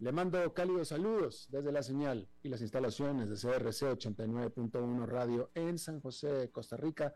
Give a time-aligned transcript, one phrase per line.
[0.00, 5.78] le mando cálidos saludos desde la señal y las instalaciones de CRC 89.1 Radio en
[5.78, 7.14] San José, Costa Rica,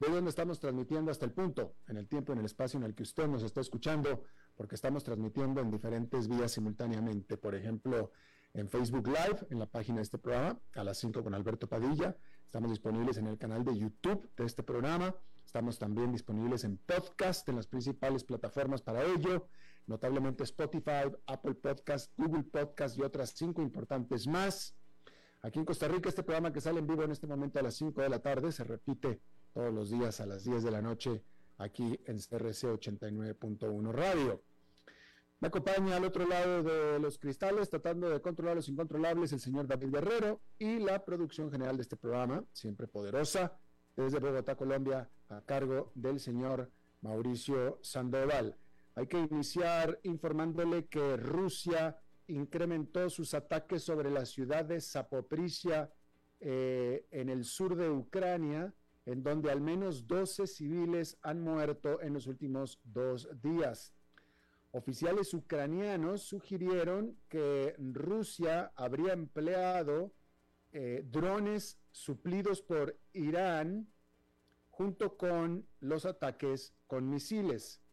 [0.00, 2.94] de donde estamos transmitiendo hasta el punto, en el tiempo, en el espacio en el
[2.96, 4.24] que usted nos está escuchando,
[4.56, 7.36] porque estamos transmitiendo en diferentes vías simultáneamente.
[7.36, 8.10] Por ejemplo,
[8.52, 12.16] en Facebook Live, en la página de este programa, a las 5 con Alberto Padilla.
[12.44, 15.14] Estamos disponibles en el canal de YouTube de este programa.
[15.44, 19.46] Estamos también disponibles en podcast, en las principales plataformas para ello
[19.86, 24.74] notablemente Spotify, Apple Podcast, Google Podcast y otras cinco importantes más.
[25.44, 27.74] Aquí en Costa Rica, este programa que sale en vivo en este momento a las
[27.74, 29.20] 5 de la tarde se repite
[29.52, 31.22] todos los días a las 10 de la noche
[31.58, 34.42] aquí en CRC 89.1 Radio.
[35.40, 39.66] Me acompaña al otro lado de los cristales, tratando de controlar los incontrolables, el señor
[39.66, 43.58] David Guerrero y la producción general de este programa, siempre poderosa,
[43.94, 46.70] desde Bogotá, Colombia, a cargo del señor
[47.02, 48.56] Mauricio Sandoval.
[48.96, 55.92] Hay que iniciar informándole que Rusia incrementó sus ataques sobre la ciudad de Zapoprisia
[56.40, 58.72] eh, en el sur de Ucrania,
[59.04, 63.92] en donde al menos 12 civiles han muerto en los últimos dos días.
[64.70, 70.12] Oficiales ucranianos sugirieron que Rusia habría empleado
[70.72, 73.88] eh, drones suplidos por Irán
[74.70, 77.83] junto con los ataques con misiles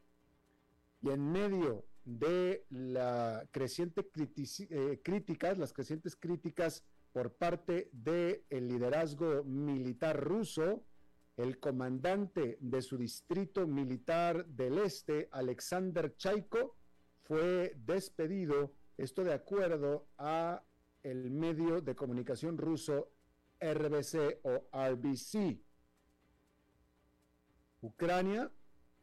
[1.02, 9.44] y en medio de la creciente eh, críticas, las crecientes críticas por parte del liderazgo
[9.44, 10.84] militar ruso,
[11.38, 16.76] el comandante de su distrito militar del este, Alexander Chaiko,
[17.24, 20.64] fue despedido, esto de acuerdo a
[21.04, 23.12] el medio de comunicación ruso
[23.60, 25.60] RBC o RBC.
[27.82, 28.52] Ucrania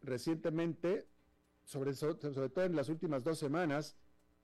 [0.03, 1.08] recientemente
[1.69, 3.95] sobre, todo en las últimas dos semanas,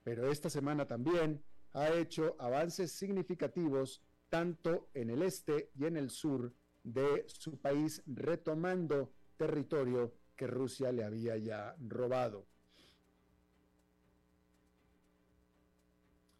[0.02, 1.42] pero esta semana también,
[1.72, 6.52] ha hecho avances significativos tanto en el este y en el sur
[6.82, 12.46] de su país, retomando territorio que Rusia le había ya robado.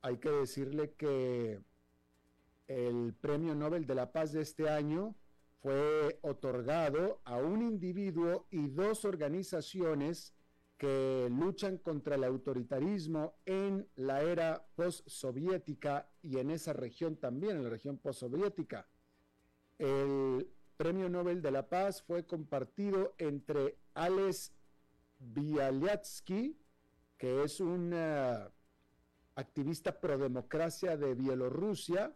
[0.03, 1.61] Hay que decirle que
[2.69, 5.17] el Premio Nobel de la Paz de este año
[5.63, 10.35] fue otorgado a un individuo y dos organizaciones
[10.77, 17.65] que luchan contra el autoritarismo en la era postsoviética y en esa región también, en
[17.65, 18.87] la región postsoviética.
[19.79, 24.53] El Premio Nobel de la Paz fue compartido entre Alex
[25.19, 26.59] Bialyatsky,
[27.17, 27.95] que es un
[29.37, 32.15] activista pro democracia de Bielorrusia,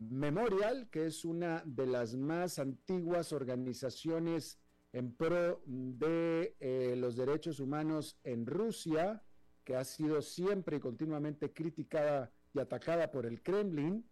[0.00, 4.58] Memorial, que es una de las más antiguas organizaciones
[4.92, 9.22] en pro de eh, los derechos humanos en Rusia,
[9.64, 14.04] que ha sido siempre y continuamente criticada y atacada por el Kremlin,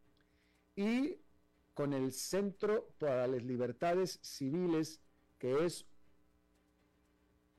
[0.76, 1.18] y
[1.72, 5.00] con el Centro para las Libertades Civiles,
[5.38, 5.86] que es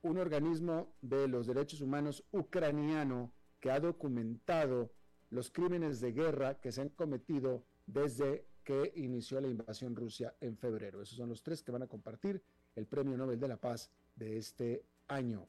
[0.04, 4.92] un organismo de los derechos humanos ucraniano que ha documentado
[5.32, 10.58] los crímenes de guerra que se han cometido desde que inició la invasión Rusia en
[10.58, 11.02] febrero.
[11.02, 12.42] Esos son los tres que van a compartir
[12.78, 15.48] el Premio Nobel de la Paz de este año.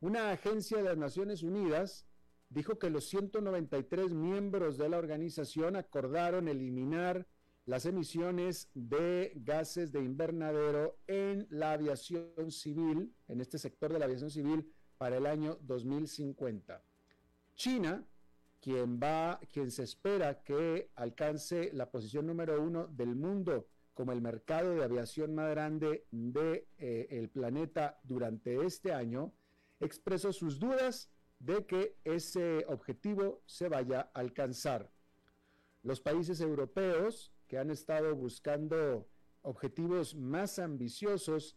[0.00, 2.06] Una agencia de las Naciones Unidas
[2.48, 7.26] dijo que los 193 miembros de la organización acordaron eliminar
[7.66, 14.04] las emisiones de gases de invernadero en la aviación civil, en este sector de la
[14.04, 16.82] aviación civil, para el año 2050.
[17.54, 18.04] China,
[18.60, 24.20] quien va, quien se espera que alcance la posición número uno del mundo como el
[24.20, 29.32] mercado de aviación más grande del de, eh, planeta durante este año,
[29.80, 34.90] expresó sus dudas de que ese objetivo se vaya a alcanzar.
[35.82, 39.08] Los países europeos que han estado buscando
[39.42, 41.56] objetivos más ambiciosos,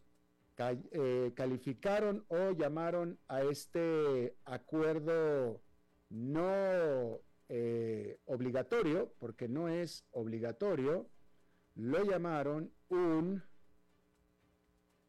[0.58, 5.62] eh, calificaron o llamaron a este acuerdo
[6.10, 11.10] no eh, obligatorio, porque no es obligatorio,
[11.76, 13.44] lo llamaron un,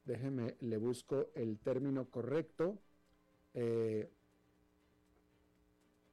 [0.05, 2.79] déjeme, le busco el término correcto,
[3.55, 4.11] eh,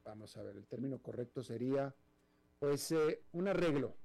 [0.04, 1.94] vamos a ver, el término correcto sería,
[2.58, 3.96] pues, eh, un arreglo,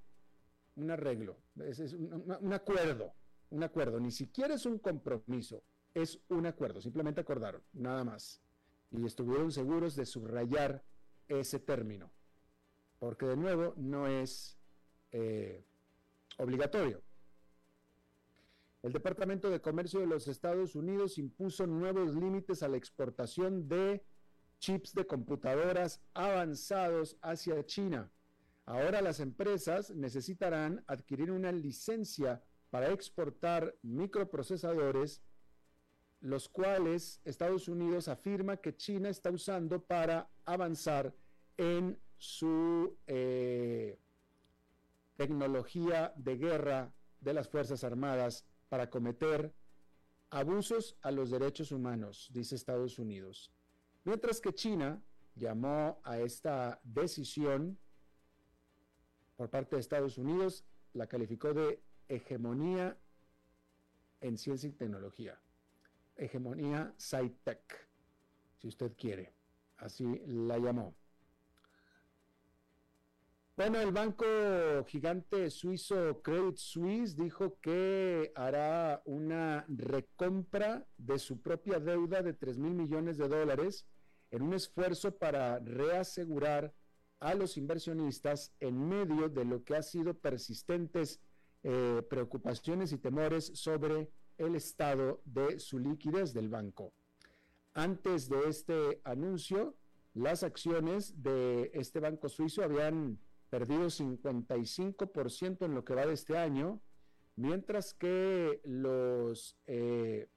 [0.75, 3.13] un arreglo, es, un, acuerdo,
[3.51, 5.63] un acuerdo, ni siquiera es un compromiso,
[5.93, 8.41] es un acuerdo, simplemente acordaron, nada más.
[8.91, 10.83] Y estuvieron seguros de subrayar
[11.27, 12.11] ese término,
[12.97, 14.57] porque de nuevo no es
[15.11, 15.63] eh,
[16.39, 17.03] obligatorio.
[18.81, 24.01] El Departamento de Comercio de los Estados Unidos impuso nuevos límites a la exportación de
[24.59, 28.09] chips de computadoras avanzados hacia China.
[28.65, 35.21] Ahora las empresas necesitarán adquirir una licencia para exportar microprocesadores,
[36.21, 41.13] los cuales Estados Unidos afirma que China está usando para avanzar
[41.57, 43.97] en su eh,
[45.19, 49.53] tecnología de guerra de las Fuerzas Armadas para cometer
[50.29, 53.51] abusos a los derechos humanos, dice Estados Unidos.
[54.05, 55.03] Mientras que China
[55.35, 57.77] llamó a esta decisión
[59.35, 60.63] por parte de Estados Unidos,
[60.93, 62.97] la calificó de hegemonía
[64.21, 65.37] en ciencia y tecnología.
[66.15, 67.89] Hegemonía sci-tech,
[68.57, 69.33] si usted quiere.
[69.75, 70.95] Así la llamó.
[73.59, 74.23] Bueno, el banco
[74.87, 82.57] gigante suizo Credit Suisse dijo que hará una recompra de su propia deuda de 3
[82.57, 83.85] mil millones de dólares
[84.31, 86.73] en un esfuerzo para reasegurar
[87.19, 91.19] a los inversionistas en medio de lo que ha sido persistentes
[91.63, 96.93] eh, preocupaciones y temores sobre el estado de su liquidez del banco.
[97.73, 99.75] Antes de este anuncio,
[100.13, 106.37] las acciones de este banco suizo habían perdido 55% en lo que va de este
[106.37, 106.81] año,
[107.35, 110.29] mientras que los eh,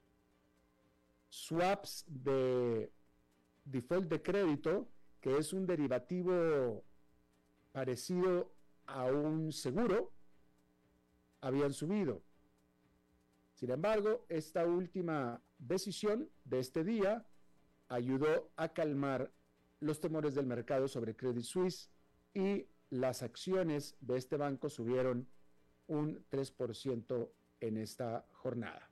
[1.29, 2.91] swaps de
[3.65, 4.89] default de crédito,
[5.21, 6.83] que es un derivativo
[7.71, 8.53] parecido
[8.85, 10.11] a un seguro,
[11.41, 12.23] habían subido.
[13.53, 17.25] Sin embargo, esta última decisión de este día
[17.87, 19.31] ayudó a calmar
[19.79, 21.89] los temores del mercado sobre Credit Suisse
[22.33, 25.27] y las acciones de este banco subieron
[25.87, 28.87] un 3% en esta jornada.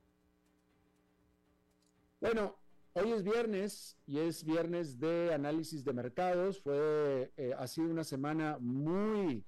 [2.20, 2.56] Bueno,
[2.94, 6.60] hoy es viernes y es viernes de análisis de mercados.
[6.60, 9.44] Fue, eh, ha sido una semana muy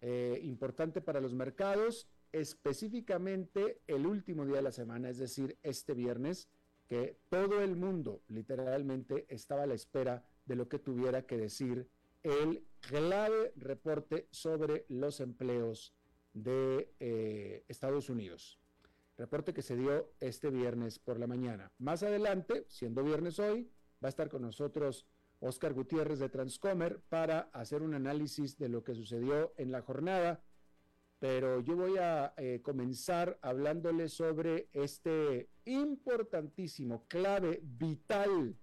[0.00, 5.92] eh, importante para los mercados, específicamente el último día de la semana, es decir, este
[5.92, 6.48] viernes,
[6.86, 11.90] que todo el mundo literalmente estaba a la espera de lo que tuviera que decir
[12.22, 15.94] el clave reporte sobre los empleos
[16.32, 18.58] de eh, Estados Unidos.
[19.16, 21.72] Reporte que se dio este viernes por la mañana.
[21.78, 23.68] Más adelante, siendo viernes hoy,
[24.02, 25.06] va a estar con nosotros
[25.40, 30.42] Oscar Gutiérrez de Transcomer para hacer un análisis de lo que sucedió en la jornada.
[31.18, 38.56] Pero yo voy a eh, comenzar hablándole sobre este importantísimo, clave, vital,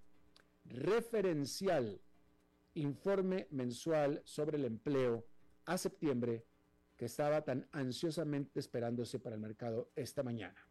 [0.64, 2.02] referencial
[2.76, 5.26] informe mensual sobre el empleo
[5.66, 6.46] a septiembre
[6.96, 10.66] que estaba tan ansiosamente esperándose para el mercado esta mañana.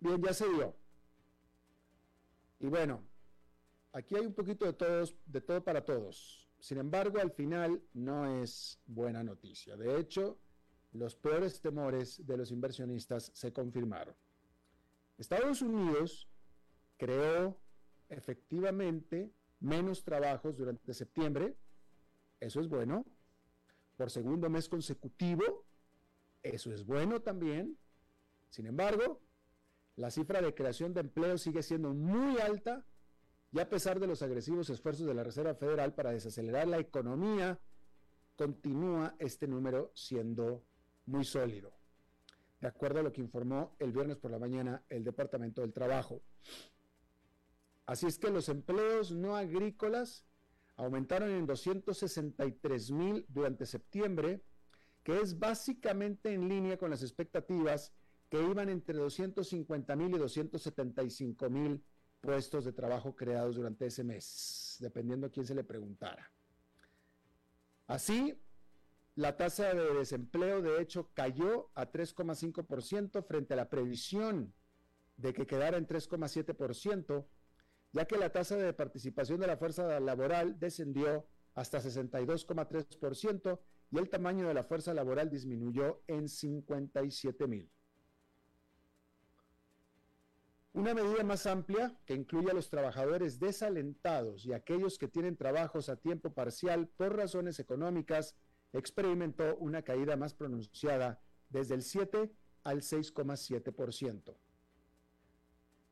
[0.00, 0.74] Bien, ya se dio.
[2.60, 3.02] Y bueno,
[3.92, 6.48] aquí hay un poquito de todos, de todo para todos.
[6.58, 9.76] Sin embargo, al final no es buena noticia.
[9.76, 10.38] De hecho,
[10.92, 14.14] los peores temores de los inversionistas se confirmaron.
[15.18, 16.28] Estados Unidos
[16.96, 17.58] creó
[18.08, 19.32] efectivamente
[19.62, 21.56] menos trabajos durante septiembre,
[22.40, 23.04] eso es bueno.
[23.96, 25.64] Por segundo mes consecutivo,
[26.42, 27.78] eso es bueno también.
[28.48, 29.20] Sin embargo,
[29.96, 32.84] la cifra de creación de empleo sigue siendo muy alta
[33.52, 37.60] y a pesar de los agresivos esfuerzos de la Reserva Federal para desacelerar la economía,
[38.36, 40.64] continúa este número siendo
[41.06, 41.72] muy sólido,
[42.60, 46.22] de acuerdo a lo que informó el viernes por la mañana el Departamento del Trabajo.
[47.86, 50.24] Así es que los empleos no agrícolas
[50.76, 54.42] aumentaron en 263 mil durante septiembre,
[55.02, 57.92] que es básicamente en línea con las expectativas
[58.28, 61.84] que iban entre 250 mil y 275 mil
[62.20, 66.30] puestos de trabajo creados durante ese mes, dependiendo a quién se le preguntara.
[67.86, 68.38] Así,
[69.14, 74.54] La tasa de desempleo, de hecho, cayó a 3,5% frente a la previsión
[75.18, 77.26] de que quedara en 3,7%,
[77.92, 83.58] ya que la tasa de participación de la fuerza laboral descendió hasta 62,3%
[83.90, 87.70] y el tamaño de la fuerza laboral disminuyó en 57 mil.
[90.74, 95.90] Una medida más amplia que incluye a los trabajadores desalentados y aquellos que tienen trabajos
[95.90, 98.34] a tiempo parcial por razones económicas
[98.72, 101.20] experimentó una caída más pronunciada
[101.50, 102.32] desde el 7
[102.64, 104.34] al 6,7%.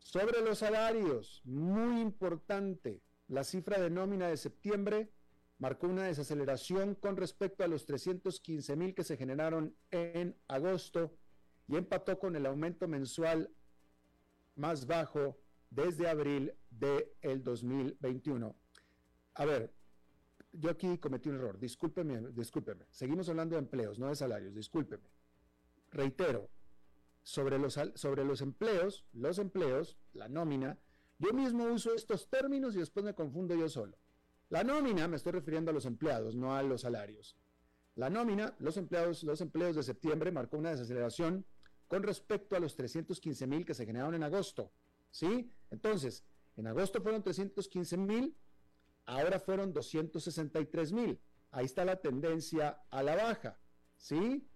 [0.00, 5.12] Sobre los salarios, muy importante, la cifra de nómina de septiembre
[5.58, 11.16] marcó una desaceleración con respecto a los 315 mil que se generaron en agosto
[11.68, 13.50] y empató con el aumento mensual
[14.56, 15.38] más bajo
[15.70, 18.56] desde abril del 2021.
[19.34, 19.72] A ver,
[20.52, 22.86] yo aquí cometí un error, discúlpeme, discúlpeme.
[22.90, 25.08] Seguimos hablando de empleos, no de salarios, discúlpeme.
[25.92, 26.50] Reitero,
[27.30, 30.80] sobre los, sobre los empleos, los empleos, la nómina,
[31.20, 33.96] yo mismo uso estos términos y después me confundo yo solo.
[34.48, 37.36] La nómina, me estoy refiriendo a los empleados, no a los salarios.
[37.94, 41.46] La nómina, los empleados, los empleos de septiembre marcó una desaceleración
[41.86, 44.72] con respecto a los 315 mil que se generaron en agosto.
[45.12, 45.52] ¿Sí?
[45.70, 46.24] Entonces,
[46.56, 48.36] en agosto fueron 315 mil,
[49.06, 51.20] ahora fueron 263 mil.
[51.52, 53.60] Ahí está la tendencia a la baja.
[53.98, 54.49] ¿Sí?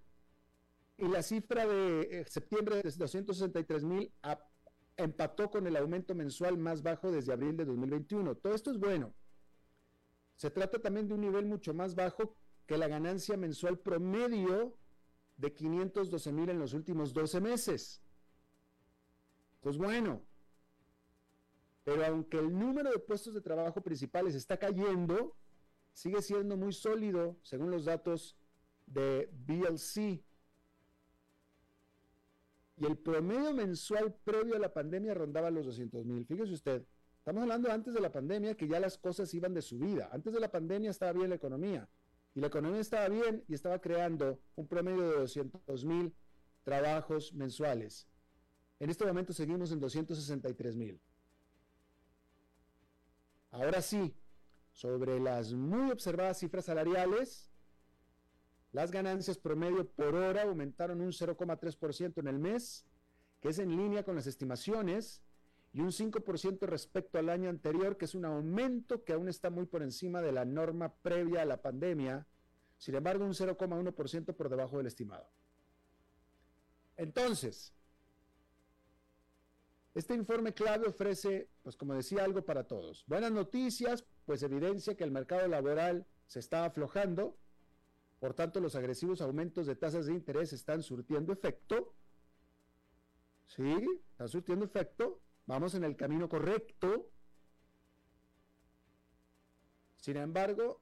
[0.97, 4.13] Y la cifra de eh, septiembre de 263 mil
[4.97, 8.37] empató con el aumento mensual más bajo desde abril de 2021.
[8.37, 9.13] Todo esto es bueno.
[10.37, 12.37] Se trata también de un nivel mucho más bajo
[12.67, 14.77] que la ganancia mensual promedio
[15.37, 18.01] de 512 mil en los últimos 12 meses.
[19.61, 20.25] Pues bueno,
[21.85, 25.37] pero aunque el número de puestos de trabajo principales está cayendo,
[25.93, 28.37] sigue siendo muy sólido según los datos
[28.87, 30.23] de BLC.
[32.77, 36.27] Y el promedio mensual previo a la pandemia rondaba los 200 mil.
[36.27, 36.85] Fíjese usted,
[37.19, 40.09] estamos hablando antes de la pandemia que ya las cosas iban de subida.
[40.13, 41.89] Antes de la pandemia estaba bien la economía
[42.35, 46.13] y la economía estaba bien y estaba creando un promedio de 200 mil
[46.65, 48.09] trabajos mensuales.
[48.81, 51.01] En este momento seguimos en 263 mil.
[53.53, 54.13] Ahora sí,
[54.73, 57.54] sobre las muy observadas cifras salariales,
[58.75, 62.85] las ganancias promedio por hora aumentaron un 0,3% en el mes,
[63.41, 65.23] que es en línea con las estimaciones,
[65.73, 69.67] y un 5% respecto al año anterior, que es un aumento que aún está muy
[69.67, 72.27] por encima de la norma previa a la pandemia,
[72.77, 75.31] sin embargo un 0,1% por debajo del estimado.
[76.97, 77.73] Entonces,
[79.95, 83.05] este informe clave ofrece, pues como decía, algo para todos.
[83.07, 87.39] Buenas noticias, pues evidencia que el mercado laboral se está aflojando,
[88.25, 91.93] por tanto los agresivos aumentos de tasas de interés están surtiendo efecto.
[93.45, 97.11] Sí, están surtiendo efecto, vamos en el camino correcto.
[99.99, 100.81] Sin embargo,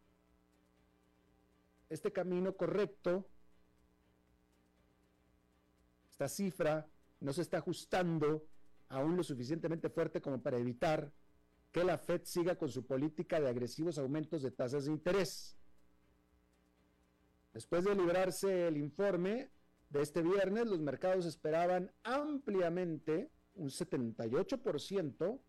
[1.89, 3.27] este camino correcto,
[6.13, 8.47] esta cifra no se está ajustando
[8.89, 11.13] aún lo suficientemente fuerte como para evitar
[11.73, 15.57] que la Fed siga con su política de agresivos aumentos de tasas de interés.
[17.53, 19.51] Después de librarse el informe
[19.91, 25.41] de este viernes, los mercados esperaban ampliamente un 78%,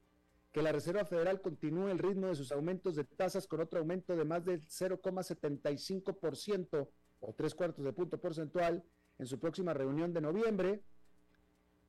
[0.51, 4.15] que la Reserva Federal continúe el ritmo de sus aumentos de tasas con otro aumento
[4.15, 6.87] de más del 0,75%
[7.21, 8.83] o tres cuartos de punto porcentual
[9.17, 10.83] en su próxima reunión de noviembre.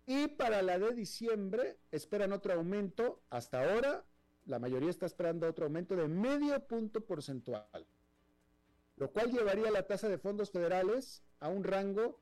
[0.06, 3.20] Y para la de diciembre esperan otro aumento.
[3.30, 4.06] Hasta ahora,
[4.46, 7.86] la mayoría está esperando otro aumento de medio punto porcentual,
[8.96, 12.20] lo cual llevaría la tasa de fondos federales a un rango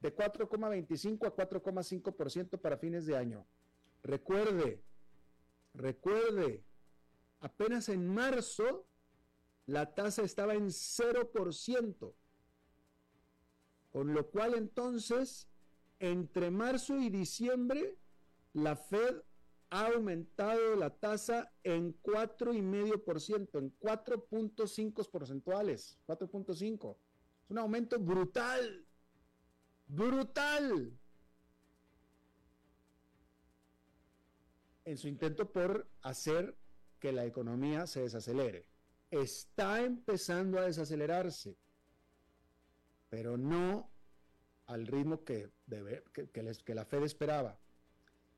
[0.00, 3.46] de 4,25 a 4,5% para fines de año.
[4.02, 4.82] Recuerde,
[5.74, 6.64] recuerde,
[7.40, 8.86] apenas en marzo
[9.66, 12.14] la tasa estaba en 0%,
[13.90, 15.48] con lo cual entonces,
[15.98, 17.98] entre marzo y diciembre,
[18.52, 19.22] la Fed
[19.70, 26.96] ha aumentado la tasa en 4,5%, en 4.5 porcentuales, 4.5.
[27.44, 28.86] Es un aumento brutal
[29.88, 30.98] brutal
[34.84, 36.56] en su intento por hacer
[37.00, 38.66] que la economía se desacelere.
[39.10, 41.56] Está empezando a desacelerarse,
[43.08, 43.90] pero no
[44.66, 47.58] al ritmo que, debe, que, la Fed esperaba.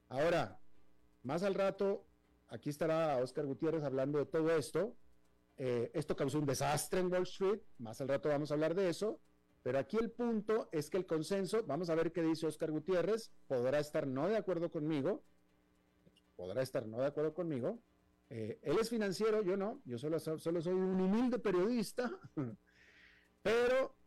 [0.08, 0.60] Ahora,
[1.28, 2.06] más al rato,
[2.48, 4.96] aquí estará Oscar Gutiérrez hablando de todo esto,
[5.60, 8.88] Eh, esto causó un desastre en Wall Street, más al rato vamos a hablar de
[8.88, 9.20] eso,
[9.64, 13.32] pero aquí el punto es que el consenso, vamos a ver qué dice Oscar Gutiérrez,
[13.48, 15.24] podrá estar no de acuerdo conmigo,
[16.36, 17.80] podrá estar no de acuerdo conmigo.
[18.30, 22.08] Eh, él es financiero, yo no, yo solo, solo soy un humilde periodista,
[23.42, 23.97] pero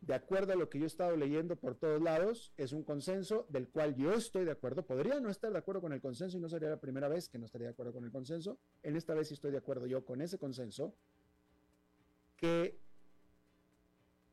[0.00, 3.46] de acuerdo a lo que yo he estado leyendo por todos lados, es un consenso
[3.50, 4.86] del cual yo estoy de acuerdo.
[4.86, 7.38] Podría no estar de acuerdo con el consenso y no sería la primera vez que
[7.38, 8.58] no estaría de acuerdo con el consenso.
[8.82, 10.94] En esta vez sí estoy de acuerdo yo con ese consenso,
[12.36, 12.80] que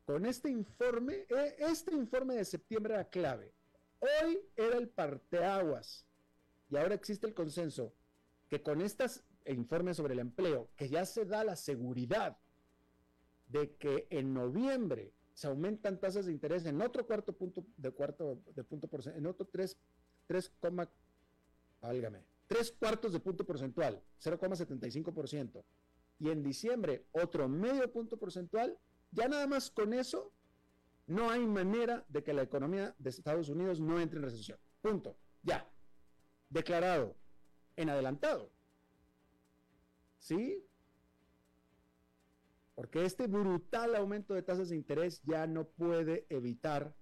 [0.05, 3.53] con este informe, e, este informe de septiembre era clave.
[3.99, 6.05] Hoy era el parteaguas
[6.69, 7.93] y ahora existe el consenso
[8.47, 12.37] que con estos informes sobre el empleo, que ya se da la seguridad
[13.49, 18.41] de que en noviembre se aumentan tasas de interés en otro cuarto punto de cuarto
[18.55, 19.77] de punto porcentual, en otro 3,
[20.25, 20.51] 3,
[21.79, 25.63] válgame, 3 cuartos de punto porcentual, 0,75%.
[26.17, 28.79] Y en diciembre otro medio punto porcentual,
[29.11, 30.33] ya nada más con eso
[31.05, 34.57] no hay manera de que la economía de Estados Unidos no entre en recesión.
[34.81, 35.15] Punto.
[35.43, 35.69] Ya.
[36.49, 37.15] Declarado.
[37.75, 38.49] En adelantado.
[40.17, 40.65] ¿Sí?
[42.77, 46.95] Porque este brutal aumento de tasas de interés ya no puede evitar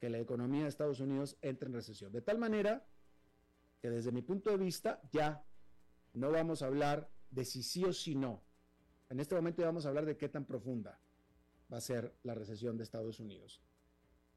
[0.00, 2.10] que la economía de Estados Unidos entre en recesión.
[2.12, 2.88] De tal manera
[3.82, 5.44] que desde mi punto de vista ya
[6.14, 8.42] no vamos a hablar de si sí o si no.
[9.10, 10.98] En este momento ya vamos a hablar de qué tan profunda
[11.70, 13.60] va a ser la recesión de Estados Unidos.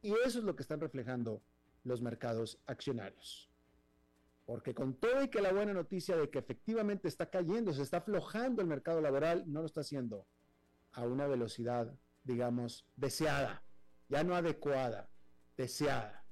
[0.02, 1.42] Y eso es lo que están reflejando
[1.86, 3.50] los mercados accionarios.
[4.46, 8.00] Porque con todo y que la buena noticia de que efectivamente está cayendo, se está
[8.00, 10.28] aflojando el mercado laboral, no lo está haciendo
[10.96, 13.64] a una velocidad, digamos, deseada,
[14.10, 15.10] ya no adecuada,
[15.58, 16.26] deseada.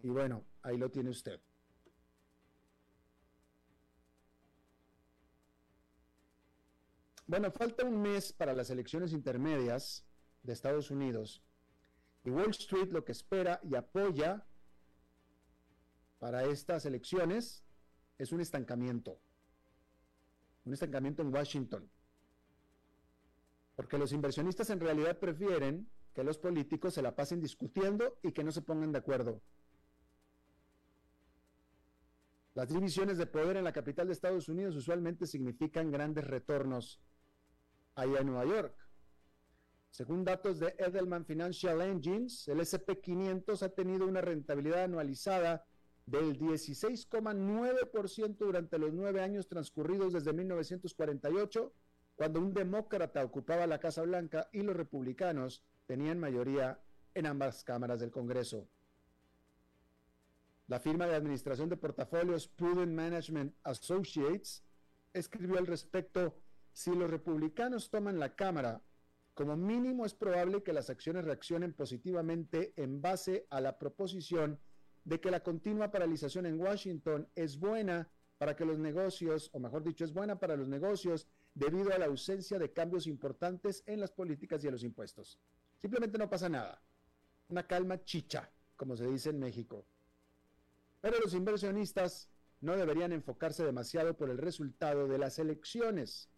[0.00, 1.40] Y bueno, ahí lo tiene usted.
[7.26, 10.06] Bueno, falta un mes para las elecciones intermedias
[10.42, 11.42] de Estados Unidos
[12.24, 14.46] y Wall Street lo que espera y apoya
[16.18, 17.64] para estas elecciones
[18.16, 19.20] es un estancamiento,
[20.64, 21.90] un estancamiento en Washington.
[23.76, 28.42] Porque los inversionistas en realidad prefieren que los políticos se la pasen discutiendo y que
[28.42, 29.42] no se pongan de acuerdo.
[32.54, 37.02] Las divisiones de poder en la capital de Estados Unidos usualmente significan grandes retornos
[37.94, 38.74] allá en Nueva York.
[39.90, 45.66] Según datos de Edelman Financial Engines, el SP500 ha tenido una rentabilidad anualizada
[46.06, 51.72] del 16,9% durante los nueve años transcurridos desde 1948
[52.16, 56.80] cuando un demócrata ocupaba la Casa Blanca y los republicanos tenían mayoría
[57.14, 58.66] en ambas cámaras del Congreso.
[60.66, 64.64] La firma de administración de portafolios Prudent Management Associates
[65.12, 66.34] escribió al respecto,
[66.72, 68.82] si los republicanos toman la Cámara,
[69.34, 74.58] como mínimo es probable que las acciones reaccionen positivamente en base a la proposición
[75.04, 79.84] de que la continua paralización en Washington es buena para que los negocios, o mejor
[79.84, 84.12] dicho, es buena para los negocios debido a la ausencia de cambios importantes en las
[84.12, 85.40] políticas y en los impuestos.
[85.78, 86.82] Simplemente no pasa nada.
[87.48, 89.86] Una calma chicha, como se dice en México.
[91.00, 96.28] Pero los inversionistas no deberían enfocarse demasiado por el resultado de las elecciones.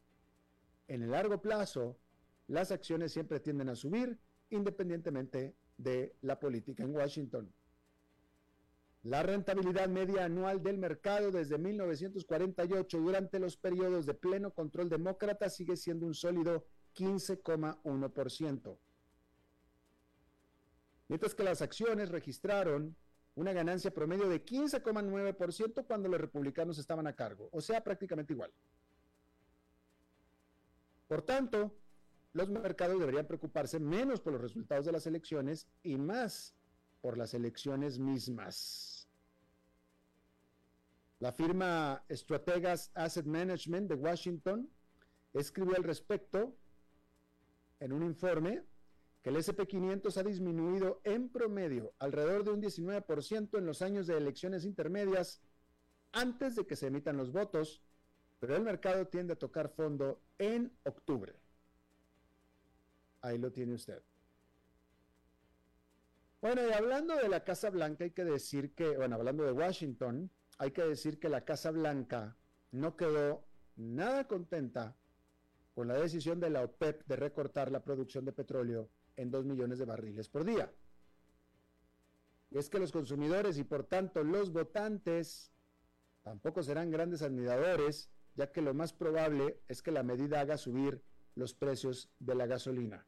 [0.86, 1.98] En el largo plazo,
[2.46, 7.52] las acciones siempre tienden a subir independientemente de la política en Washington.
[9.08, 15.48] La rentabilidad media anual del mercado desde 1948 durante los periodos de pleno control demócrata
[15.48, 18.78] sigue siendo un sólido 15,1%.
[21.08, 22.94] Mientras que las acciones registraron
[23.34, 28.52] una ganancia promedio de 15,9% cuando los republicanos estaban a cargo, o sea, prácticamente igual.
[31.06, 31.74] Por tanto,
[32.34, 36.54] los mercados deberían preocuparse menos por los resultados de las elecciones y más
[37.00, 38.97] por las elecciones mismas.
[41.20, 44.70] La firma Estrategas Asset Management de Washington
[45.32, 46.56] escribió al respecto
[47.80, 48.64] en un informe
[49.22, 54.16] que el SP500 ha disminuido en promedio alrededor de un 19% en los años de
[54.16, 55.40] elecciones intermedias
[56.12, 57.82] antes de que se emitan los votos,
[58.38, 61.34] pero el mercado tiende a tocar fondo en octubre.
[63.22, 64.00] Ahí lo tiene usted.
[66.40, 70.30] Bueno, y hablando de la Casa Blanca, hay que decir que, bueno, hablando de Washington,
[70.58, 72.36] hay que decir que la Casa Blanca
[72.72, 73.44] no quedó
[73.76, 74.96] nada contenta
[75.74, 79.78] con la decisión de la OPEP de recortar la producción de petróleo en 2 millones
[79.78, 80.72] de barriles por día.
[82.50, 85.52] Es que los consumidores y por tanto los votantes
[86.22, 91.02] tampoco serán grandes admiradores ya que lo más probable es que la medida haga subir
[91.34, 93.06] los precios de la gasolina.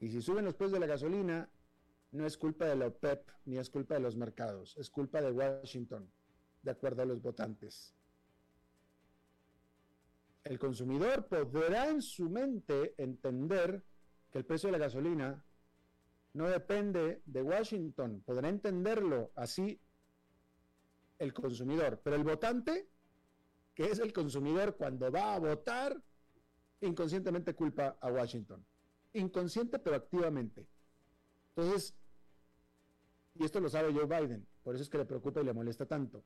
[0.00, 1.50] Y si suben los precios de la gasolina,
[2.12, 5.30] no es culpa de la OPEP ni es culpa de los mercados, es culpa de
[5.30, 6.10] Washington,
[6.62, 7.94] de acuerdo a los votantes.
[10.44, 13.84] El consumidor podrá en su mente entender
[14.30, 15.44] que el precio de la gasolina
[16.32, 19.80] no depende de Washington, podrá entenderlo así
[21.18, 22.88] el consumidor, pero el votante,
[23.74, 26.00] que es el consumidor cuando va a votar,
[26.80, 28.64] inconscientemente culpa a Washington.
[29.14, 30.66] Inconsciente pero activamente.
[31.58, 31.92] Entonces,
[33.34, 35.86] y esto lo sabe Joe Biden, por eso es que le preocupa y le molesta
[35.86, 36.22] tanto.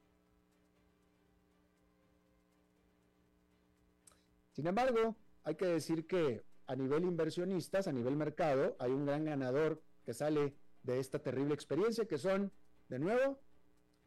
[4.51, 9.25] Sin embargo, hay que decir que a nivel inversionistas, a nivel mercado, hay un gran
[9.25, 12.53] ganador que sale de esta terrible experiencia, que son,
[12.89, 13.41] de nuevo,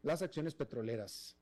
[0.02, 1.36] las acciones petroleras.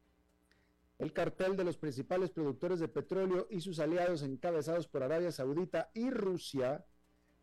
[0.96, 5.90] El cartel de los principales productores de petróleo y sus aliados encabezados por Arabia Saudita
[5.92, 6.86] y Rusia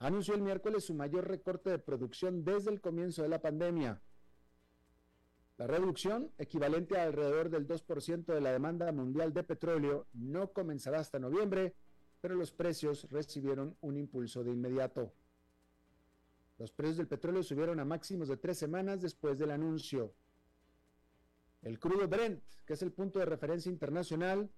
[0.02, 4.02] anunció el miércoles su mayor recorte de producción desde el comienzo de la pandemia.
[5.58, 11.00] La reducción, equivalente a alrededor del 2% de la demanda mundial de petróleo, no comenzará
[11.00, 11.76] hasta noviembre,
[12.20, 15.14] pero los precios recibieron un impulso de inmediato.
[16.58, 20.16] Los precios del petróleo subieron a máximos de tres semanas después del anuncio.
[21.62, 24.50] El crudo Brent, que es el punto de referencia internacional,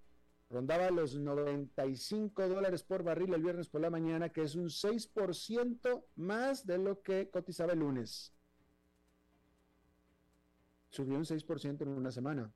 [0.54, 6.06] rondaba los 95 dólares por barril el viernes por la mañana, que es un 6%
[6.16, 8.32] más de lo que cotizaba el lunes.
[10.90, 12.54] Subió un 6% en una semana.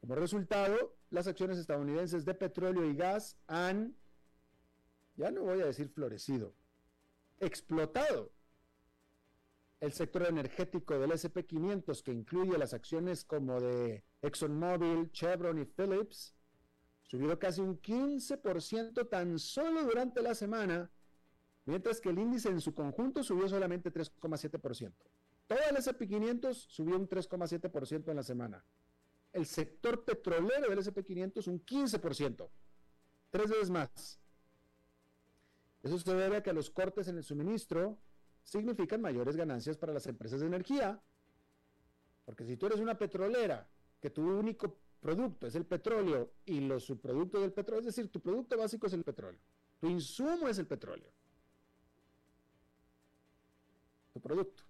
[0.00, 3.96] Como resultado, las acciones estadounidenses de petróleo y gas han,
[5.16, 6.54] ya no voy a decir florecido,
[7.40, 8.30] explotado
[9.80, 16.35] el sector energético del SP500, que incluye las acciones como de ExxonMobil, Chevron y Phillips,
[17.06, 20.90] subió casi un 15% tan solo durante la semana,
[21.64, 24.92] mientras que el índice en su conjunto subió solamente 3,7%.
[25.46, 28.64] Todo el SP500 subió un 3,7% en la semana.
[29.32, 32.48] El sector petrolero del SP500 un 15%,
[33.30, 34.18] tres veces más.
[35.82, 37.98] Eso se debe a que los cortes en el suministro
[38.42, 41.00] significan mayores ganancias para las empresas de energía.
[42.24, 43.68] Porque si tú eres una petrolera,
[44.00, 48.20] que tu único producto es el petróleo y los subproductos del petróleo, es decir, tu
[48.20, 49.40] producto básico es el petróleo,
[49.80, 51.10] tu insumo es el petróleo,
[54.12, 54.64] tu producto,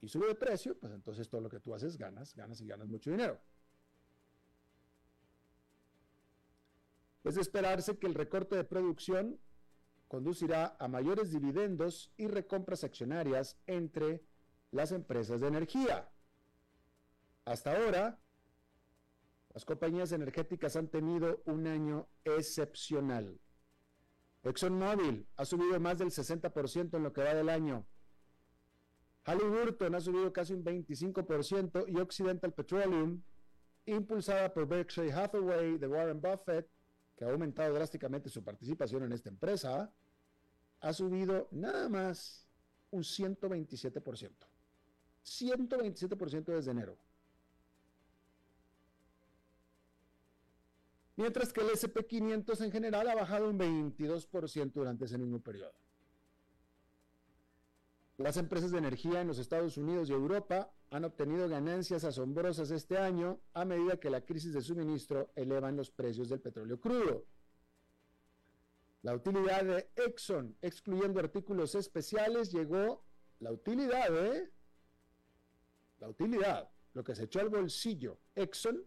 [0.00, 2.88] y sube de precio, pues entonces todo lo que tú haces ganas, ganas y ganas
[2.88, 3.40] mucho dinero.
[7.24, 9.40] Es de esperarse que el recorte de producción
[10.08, 14.22] conducirá a mayores dividendos y recompras accionarias entre
[14.70, 16.10] las empresas de energía.
[17.46, 18.18] Hasta ahora,
[19.54, 23.40] las compañías energéticas han tenido un año excepcional.
[24.42, 27.86] ExxonMobil ha subido más del 60% en lo que va del año.
[29.24, 33.22] Halliburton ha subido casi un 25% y Occidental Petroleum,
[33.86, 36.68] impulsada por Berkshire Hathaway de Warren Buffett,
[37.16, 39.94] que ha aumentado drásticamente su participación en esta empresa,
[40.80, 42.46] ha subido nada más
[42.90, 44.30] un 127%.
[45.24, 46.98] 127% desde enero.
[51.16, 55.74] Mientras que el SP500 en general ha bajado un 22% durante ese mismo periodo.
[58.16, 62.96] Las empresas de energía en los Estados Unidos y Europa han obtenido ganancias asombrosas este
[62.96, 67.26] año a medida que la crisis de suministro elevan los precios del petróleo crudo.
[69.02, 73.04] La utilidad de Exxon, excluyendo artículos especiales, llegó,
[73.40, 74.50] la utilidad, ¿eh?
[75.98, 78.82] La utilidad, lo que se echó al bolsillo Exxon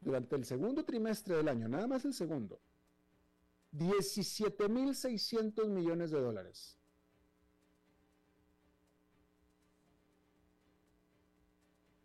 [0.00, 2.60] durante el segundo trimestre del año, nada más el segundo,
[3.72, 6.76] 17.600 millones de dólares.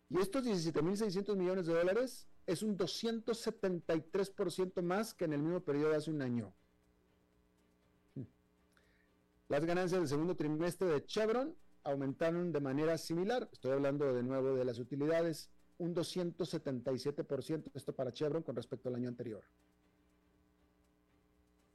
[0.08, 5.90] Y estos 17.600 millones de dólares es un 273% más que en el mismo periodo
[5.90, 6.54] de hace un año.
[9.48, 13.48] Las ganancias del segundo trimestre de Chevron aumentaron de manera similar.
[13.52, 18.96] Estoy hablando de nuevo de las utilidades, un 277%, esto para Chevron con respecto al
[18.96, 19.44] año anterior.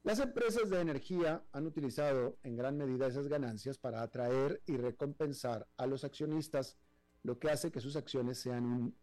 [0.04, 5.68] Las empresas de energía han utilizado en gran medida esas ganancias para atraer y recompensar
[5.78, 6.78] a los accionistas
[7.22, 8.96] lo que hace que sus acciones sean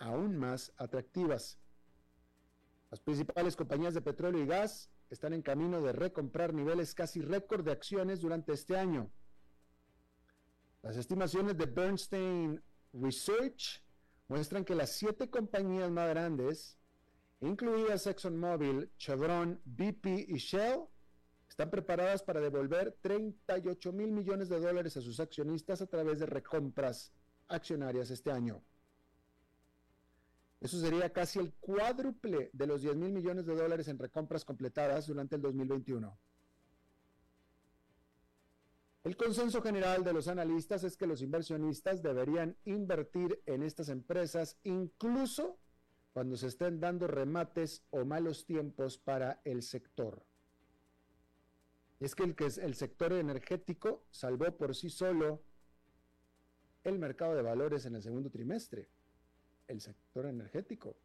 [0.00, 1.58] aún más atractivas.
[2.90, 7.64] Las principales compañías de petróleo y gas están en camino de recomprar niveles casi récord
[7.64, 9.08] de acciones durante este año.
[10.82, 12.60] Las estimaciones de Bernstein
[12.92, 13.84] Research
[14.30, 16.78] muestran que las siete compañías más grandes,
[17.40, 20.84] incluidas ExxonMobil, Chevron, BP y Shell,
[21.48, 26.26] están preparadas para devolver 38 mil millones de dólares a sus accionistas a través de
[26.26, 27.12] recompras
[27.48, 28.62] accionarias este año.
[30.60, 35.08] Eso sería casi el cuádruple de los 10 mil millones de dólares en recompras completadas
[35.08, 36.16] durante el 2021.
[39.02, 44.58] El consenso general de los analistas es que los inversionistas deberían invertir en estas empresas
[44.62, 45.58] incluso
[46.12, 50.22] cuando se estén dando remates o malos tiempos para el sector.
[51.98, 55.42] Es que el, que el sector energético salvó por sí solo
[56.84, 58.88] el mercado de valores en el segundo trimestre,
[59.68, 60.96] el sector energético,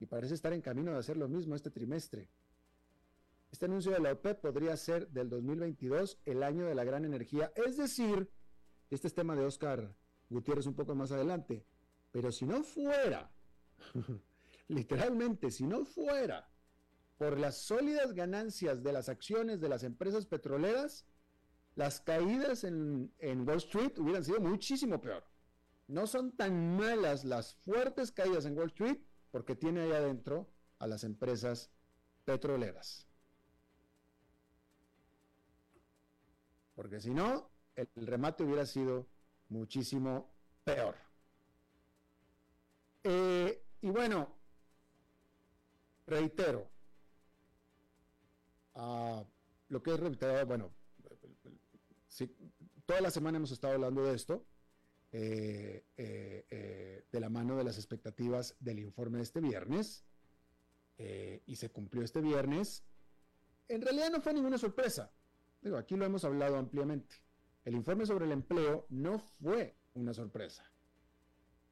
[0.00, 2.28] y parece estar en camino de hacer lo mismo este trimestre.
[3.50, 7.52] Este anuncio de la OPEP podría ser del 2022 el año de la gran energía,
[7.56, 8.30] es decir,
[8.90, 9.94] este es tema de Oscar
[10.28, 11.66] Gutiérrez un poco más adelante,
[12.12, 13.30] pero si no fuera,
[14.68, 16.48] literalmente, si no fuera
[17.18, 21.04] por las sólidas ganancias de las acciones de las empresas petroleras,
[21.74, 25.24] las caídas en, en Wall Street hubieran sido muchísimo peor.
[25.88, 28.98] No son tan malas las fuertes caídas en Wall Street
[29.32, 31.70] porque tiene ahí adentro a las empresas
[32.24, 33.09] petroleras.
[36.80, 39.06] Porque si no, el, remate hubiera sido
[39.50, 40.32] muchísimo
[40.64, 40.94] peor.
[43.04, 44.34] Eh, y bueno,
[46.06, 46.70] reitero,
[48.76, 49.22] uh,
[49.68, 50.72] lo que es reiterado, bueno,
[52.86, 54.46] toda la semana hemos estado hablando de esto,
[55.12, 60.02] eh, eh, de la mano de las expectativas del informe de este viernes,
[60.96, 62.82] y se cumplió este viernes.
[63.68, 65.12] En realidad no fue ninguna sorpresa
[65.60, 67.16] Digo, aquí lo hemos hablado ampliamente.
[67.64, 70.64] El informe sobre el empleo no fue una sorpresa.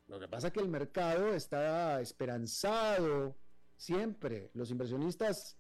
[0.07, 3.37] Lo que pasa es que el mercado está esperanzado
[3.77, 4.51] siempre.
[4.55, 5.59] Los inversionistas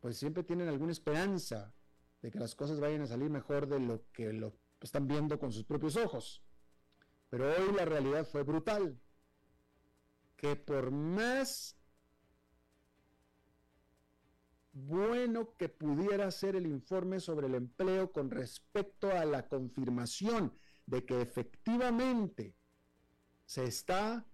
[0.00, 1.74] pues siempre tienen alguna esperanza
[2.22, 5.52] de que las cosas vayan a salir mejor de lo que lo están viendo con
[5.52, 6.42] sus propios ojos.
[7.28, 8.98] Pero hoy la realidad fue brutal.
[10.36, 11.76] Que por más
[14.72, 20.52] bueno que pudiera ser el informe sobre el empleo con respecto a la confirmación
[20.86, 22.54] de que efectivamente
[23.44, 24.26] se está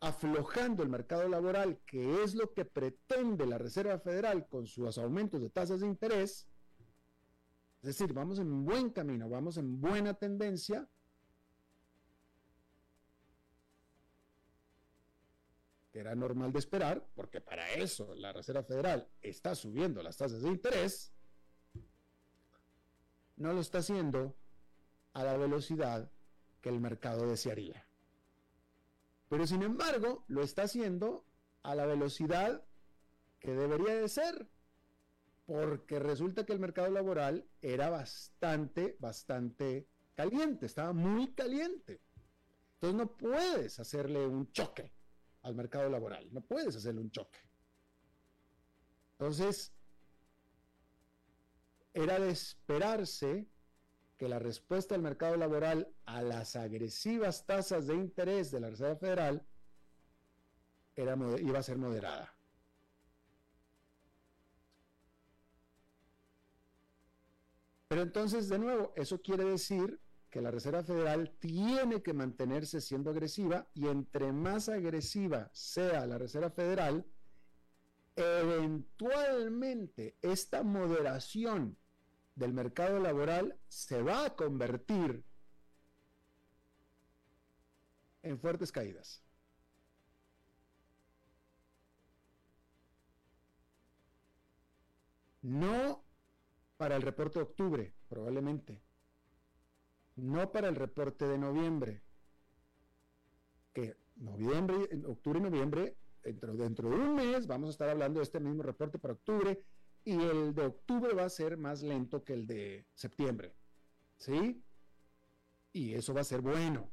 [0.00, 5.40] aflojando el mercado laboral, que es lo que pretende la Reserva Federal con sus aumentos
[5.40, 6.46] de tasas de interés,
[7.82, 10.88] es decir, vamos en buen camino, vamos en buena tendencia,
[15.98, 20.48] era normal de esperar, porque para eso la Reserva Federal está subiendo las tasas de
[20.48, 21.12] interés,
[23.36, 24.36] no lo está haciendo
[25.12, 26.10] a la velocidad
[26.60, 27.86] que el mercado desearía.
[29.28, 31.24] Pero sin embargo, lo está haciendo
[31.62, 32.64] a la velocidad
[33.38, 34.48] que debería de ser,
[35.46, 42.00] porque resulta que el mercado laboral era bastante, bastante caliente, estaba muy caliente.
[42.74, 44.97] Entonces no puedes hacerle un choque
[45.42, 46.28] al mercado laboral.
[46.32, 47.38] No puedes hacerle un choque.
[49.12, 49.72] Entonces,
[51.92, 53.48] era de esperarse
[54.16, 58.96] que la respuesta del mercado laboral a las agresivas tasas de interés de la Reserva
[58.96, 59.46] Federal
[60.96, 62.34] era, iba a ser moderada.
[67.88, 69.98] Pero entonces, de nuevo, eso quiere decir
[70.30, 76.18] que la Reserva Federal tiene que mantenerse siendo agresiva y entre más agresiva sea la
[76.18, 77.06] Reserva Federal,
[78.16, 81.78] eventualmente esta moderación
[82.34, 85.24] del mercado laboral se va a convertir
[88.22, 89.22] en fuertes caídas.
[95.42, 96.04] No
[96.76, 98.82] para el reporte de octubre, probablemente,
[100.18, 102.02] no para el reporte de noviembre,
[103.72, 108.24] que noviembre, octubre y noviembre, dentro, dentro de un mes vamos a estar hablando de
[108.24, 109.62] este mismo reporte para octubre
[110.04, 113.54] y el de octubre va a ser más lento que el de septiembre.
[114.16, 114.62] ¿Sí?
[115.72, 116.90] Y eso va a ser bueno.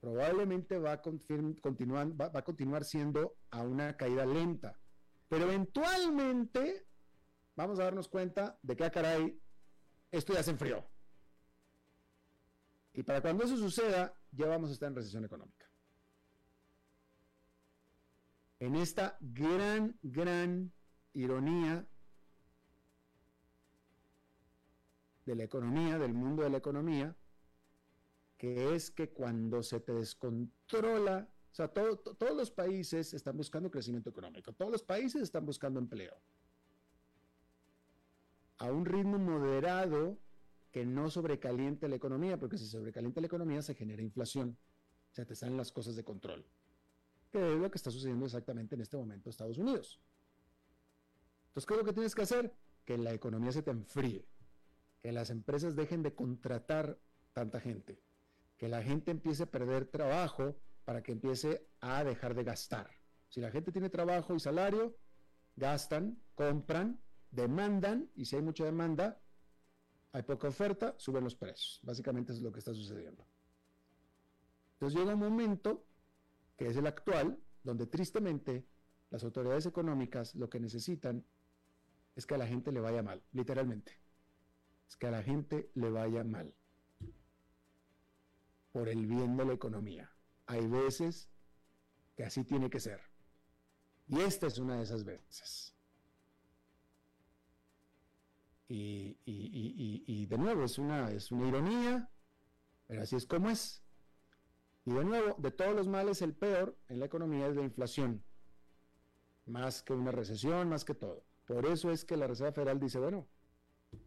[0.00, 4.80] Probablemente va a, continuar, va a continuar siendo a una caída lenta.
[5.28, 6.86] Pero eventualmente
[7.54, 9.41] vamos a darnos cuenta de que, ah, caray,
[10.12, 10.84] esto ya se enfrió.
[12.92, 15.66] Y para cuando eso suceda, ya vamos a estar en recesión económica.
[18.60, 20.70] En esta gran, gran
[21.14, 21.86] ironía
[25.24, 27.16] de la economía, del mundo de la economía,
[28.36, 34.10] que es que cuando se te descontrola, o sea, todos los países están buscando crecimiento
[34.10, 36.16] económico, todos los países están buscando empleo.
[38.62, 40.20] A un ritmo moderado
[40.70, 44.56] que no sobrecaliente la economía, porque si sobrecalienta la economía se genera inflación,
[45.10, 46.46] o sea, te salen las cosas de control,
[47.32, 50.00] que es lo que está sucediendo exactamente en este momento en Estados Unidos.
[51.48, 52.54] Entonces, ¿qué es lo que tienes que hacer?
[52.84, 54.28] Que la economía se te enfríe,
[55.00, 57.00] que las empresas dejen de contratar
[57.32, 58.00] tanta gente,
[58.58, 62.90] que la gente empiece a perder trabajo para que empiece a dejar de gastar.
[63.28, 64.96] Si la gente tiene trabajo y salario,
[65.56, 67.00] gastan, compran,
[67.32, 69.20] demandan, y si hay mucha demanda,
[70.12, 71.80] hay poca oferta, suben los precios.
[71.82, 73.26] Básicamente es lo que está sucediendo.
[74.74, 75.84] Entonces llega un momento,
[76.56, 78.66] que es el actual, donde tristemente
[79.10, 81.24] las autoridades económicas lo que necesitan
[82.14, 83.98] es que a la gente le vaya mal, literalmente.
[84.88, 86.54] Es que a la gente le vaya mal.
[88.72, 90.12] Por el bien de la economía.
[90.46, 91.30] Hay veces
[92.16, 93.00] que así tiene que ser.
[94.08, 95.71] Y esta es una de esas veces.
[98.74, 102.10] Y, de nuevo, es una, es una ironía,
[102.86, 103.82] pero así es como es.
[104.86, 108.24] Y de nuevo, de todos los males, el peor en la economía es la inflación.
[109.44, 111.22] Más que una recesión, más que todo.
[111.44, 113.28] Por eso es que la Reserva Federal dice, bueno,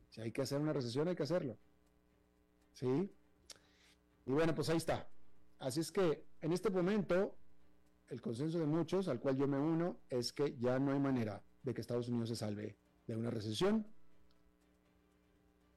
[0.10, 1.60] si hay que hacer una recesión, hay que hacerlo.
[2.74, 3.12] ¿Sí?
[4.26, 5.08] Y bueno, pues ahí está.
[5.60, 7.38] Así es que en este momento,
[8.08, 11.44] el consenso de muchos, al cual yo me uno, es que ya no hay manera
[11.62, 13.86] de que Estados Unidos se salve de una recesión.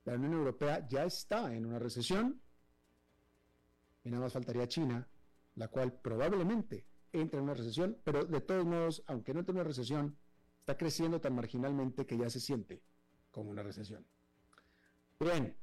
[0.09, 2.41] La Unión Europea ya está en una recesión
[4.03, 5.07] y nada más faltaría China,
[5.57, 9.59] la cual probablemente entre en una recesión, pero de todos modos, aunque no entre en
[9.59, 10.17] una recesión,
[10.61, 12.83] está creciendo tan marginalmente que ya se siente
[13.31, 14.07] como una recesión.
[15.21, 15.55] Bien,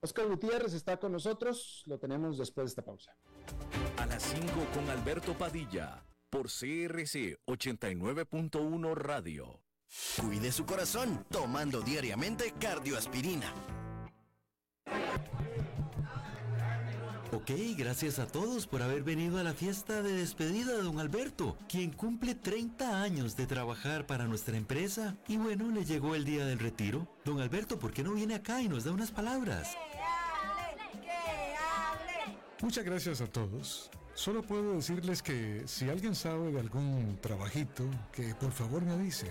[0.00, 3.16] Oscar Gutiérrez está con nosotros, lo tenemos después de esta pausa.
[3.98, 9.65] A las 5 con Alberto Padilla, por CRC 89.1 Radio.
[10.20, 13.52] Cuide su corazón tomando diariamente cardioaspirina.
[17.32, 21.56] Ok, gracias a todos por haber venido a la fiesta de despedida de don Alberto,
[21.68, 25.16] quien cumple 30 años de trabajar para nuestra empresa.
[25.28, 27.06] Y bueno, le llegó el día del retiro.
[27.24, 29.76] Don Alberto, ¿por qué no viene acá y nos da unas palabras?
[32.62, 33.90] Muchas gracias a todos.
[34.14, 39.30] Solo puedo decirles que si alguien sabe de algún trabajito, que por favor me avisen.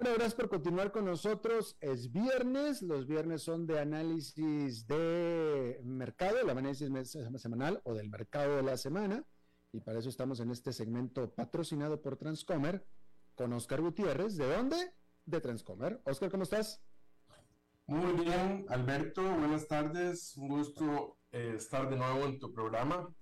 [0.00, 1.76] Bueno, gracias por continuar con nosotros.
[1.80, 6.88] Es viernes, los viernes son de análisis de mercado, el análisis
[7.36, 9.24] semanal o del mercado de la semana.
[9.72, 12.86] Y para eso estamos en este segmento patrocinado por Transcomer
[13.34, 14.36] con Oscar Gutiérrez.
[14.36, 14.76] ¿De dónde?
[15.24, 16.00] De Transcomer.
[16.04, 16.80] Oscar, ¿cómo estás?
[17.88, 20.36] Muy bien, Alberto, buenas tardes.
[20.36, 23.12] Un gusto eh, estar de nuevo en tu programa.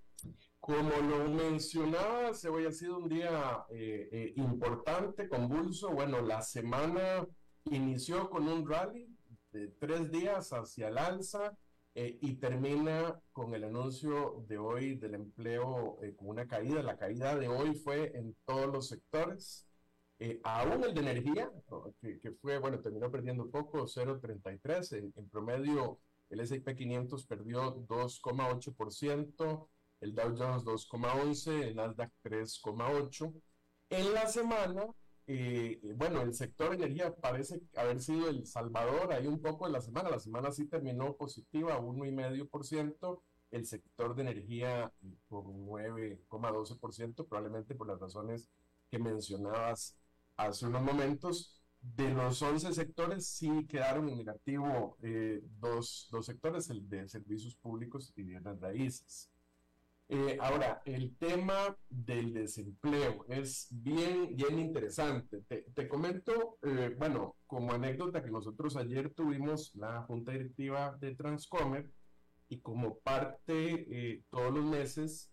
[0.66, 5.90] Como lo mencionabas, hoy ha sido un día eh, eh, importante, convulso.
[5.90, 7.24] Bueno, la semana
[7.70, 9.06] inició con un rally
[9.52, 11.56] de tres días hacia el alza
[11.94, 16.82] eh, y termina con el anuncio de hoy del empleo con una caída.
[16.82, 19.68] La caída de hoy fue en todos los sectores.
[20.42, 21.48] aún el de energía,
[22.00, 24.98] que, fue, bueno, terminó perdiendo poco, 0,33.
[24.98, 29.68] En, en promedio, el S&P 500 perdió 2,8%
[30.00, 33.32] el Dow Jones 2,11, el Nasdaq 3,8.
[33.90, 34.86] En la semana,
[35.28, 39.80] eh, bueno, el sector energía parece haber sido el salvador ahí un poco en la
[39.80, 40.10] semana.
[40.10, 43.22] La semana sí terminó positiva, 1,5%.
[43.50, 44.92] El sector de energía
[45.28, 48.48] por 9,12%, probablemente por las razones
[48.90, 49.96] que mencionabas
[50.36, 51.52] hace unos momentos.
[51.80, 57.54] De los 11 sectores, sí quedaron en negativo eh, dos, dos sectores, el de servicios
[57.54, 59.30] públicos y bienes raíces.
[60.08, 65.42] Eh, ahora, el tema del desempleo es bien, bien interesante.
[65.42, 71.90] Te, comento, eh, bueno, como anécdota que nosotros ayer tuvimos la junta directiva de Transcomer
[72.48, 75.32] y como parte eh, todos los meses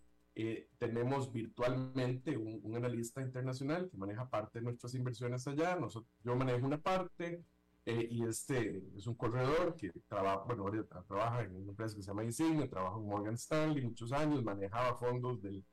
[0.80, 5.76] tenemos virtualmente un, analista internacional que maneja parte de nuestras inversiones allá.
[5.76, 7.44] Nosotros, yo manejo una parte,
[7.86, 12.24] y este es un corredor que trabaja, bueno, trabaja en una empresa que se llama
[12.24, 15.66] Insigne, trabaja en Morgan Stanley muchos años, manejaba fondos del,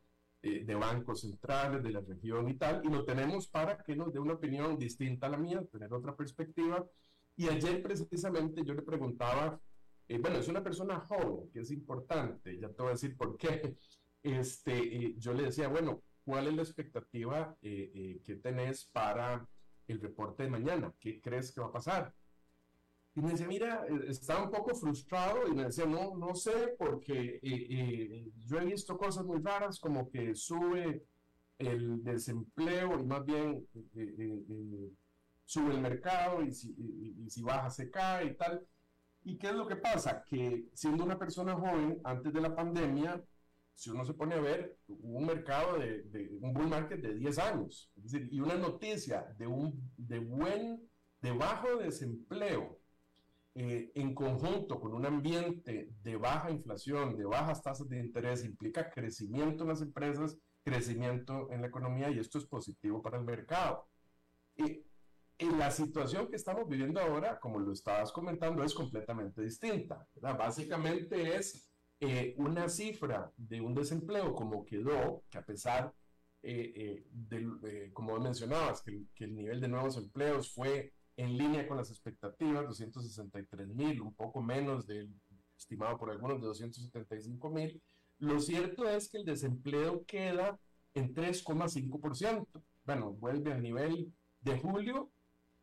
[0.42, 4.18] de bancos centrales de la región y tal, y lo tenemos para que nos dé
[4.18, 6.84] una opinión distinta a la mía, tener otra perspectiva.
[7.36, 9.60] Y ayer precisamente yo le preguntaba,
[10.08, 13.76] bueno, es una persona joven, que es importante, ya te voy a decir por qué.
[14.22, 19.48] Este, yo le decía, bueno, ¿cuál es la expectativa que tenés para
[19.90, 20.92] el reporte de mañana.
[20.98, 22.14] ¿Qué crees que va a pasar?
[23.14, 26.74] Y me decía, mira, eh, estaba un poco frustrado y me decía, no, no sé,
[26.78, 31.04] porque eh, eh, yo he visto cosas muy raras como que sube
[31.58, 33.66] el desempleo y más bien
[35.44, 38.66] sube el mercado y si, y si, baja se cae y tal.
[39.24, 40.24] ¿Y qué es lo que pasa?
[40.24, 43.22] Que siendo una persona joven, antes de la pandemia,
[43.74, 47.90] si uno se pone a ver, un mercado de, un bull market de 10 años,
[47.96, 50.86] es decir, y una noticia de un de buen,
[51.22, 52.78] de bajo desempleo,
[53.54, 58.90] eh, en conjunto con un ambiente de baja inflación, de bajas tasas de interés, implica
[58.90, 63.88] crecimiento en las empresas, crecimiento en la economía, y esto es positivo para el mercado.
[64.56, 64.84] Y
[65.38, 70.06] en la situación que estamos viviendo ahora, como lo estabas comentando, es completamente distinta.
[70.20, 71.69] Básicamente es
[72.00, 75.94] eh, una cifra de un desempleo como quedó, que a pesar
[76.42, 81.68] eh, eh de, como mencionabas, que, que, el nivel de nuevos empleos fue en línea
[81.68, 85.14] con las expectativas, 263 mil, un poco menos del
[85.56, 87.82] estimado por algunos de 275 mil,
[88.20, 90.58] lo cierto es que el desempleo queda
[90.94, 92.46] en 3,5%.
[92.84, 95.10] Bueno, vuelve al nivel de julio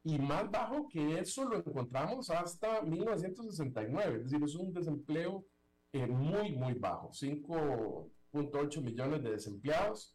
[0.03, 5.45] y más bajo que eso lo encontramos hasta 1969, es decir, es un desempleo
[5.93, 10.13] eh, muy, muy bajo, 5.8 millones de desempleados.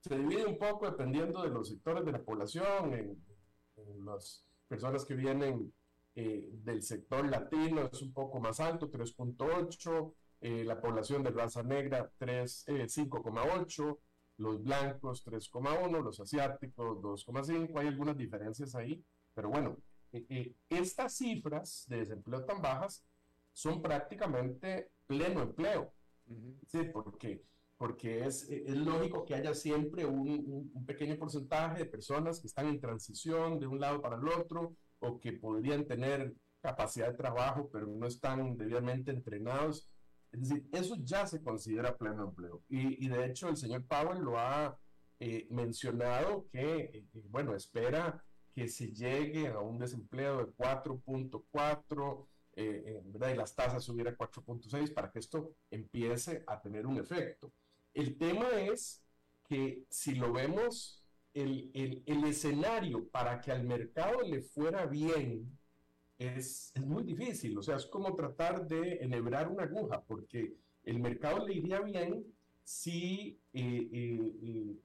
[0.00, 3.24] Se divide un poco dependiendo de los sectores de la población, en,
[4.04, 5.72] las personas que vienen
[6.14, 11.62] eh, del sector latino es un poco más alto, 3.8, eh, la población de raza
[11.62, 13.98] negra 5,8,
[14.38, 19.04] los blancos 3,1, los asiáticos 2,5, hay algunas diferencias ahí,
[19.34, 19.76] pero bueno,
[20.70, 23.04] estas cifras de desempleo tan bajas
[23.52, 25.92] son prácticamente pleno empleo.
[26.66, 27.42] Sí, porque,
[27.76, 32.66] porque es, es, lógico que haya siempre un, un, pequeño porcentaje de personas que están
[32.66, 37.68] en transición de un lado para el otro o que podrían tener capacidad de trabajo
[37.72, 39.88] pero no están debidamente entrenados.
[40.32, 42.62] Es decir, eso ya se considera pleno empleo.
[42.68, 44.76] Y, y de hecho el señor Powell lo ha
[45.18, 48.22] eh, mencionado que, eh, bueno, espera
[48.54, 52.26] que se llegue a un desempleo de 4.4
[52.56, 53.34] eh, ¿verdad?
[53.34, 57.52] y las tasas subir a 4.6 para que esto empiece a tener un efecto.
[57.92, 59.02] El tema es
[59.44, 61.04] que si lo vemos,
[61.34, 65.58] el, el, el escenario para que al mercado le fuera bien
[66.18, 70.98] es, es, muy difícil, o sea, es como tratar de enhebrar una aguja, porque el
[70.98, 72.24] mercado le iría bien
[72.64, 74.76] si eh, eh,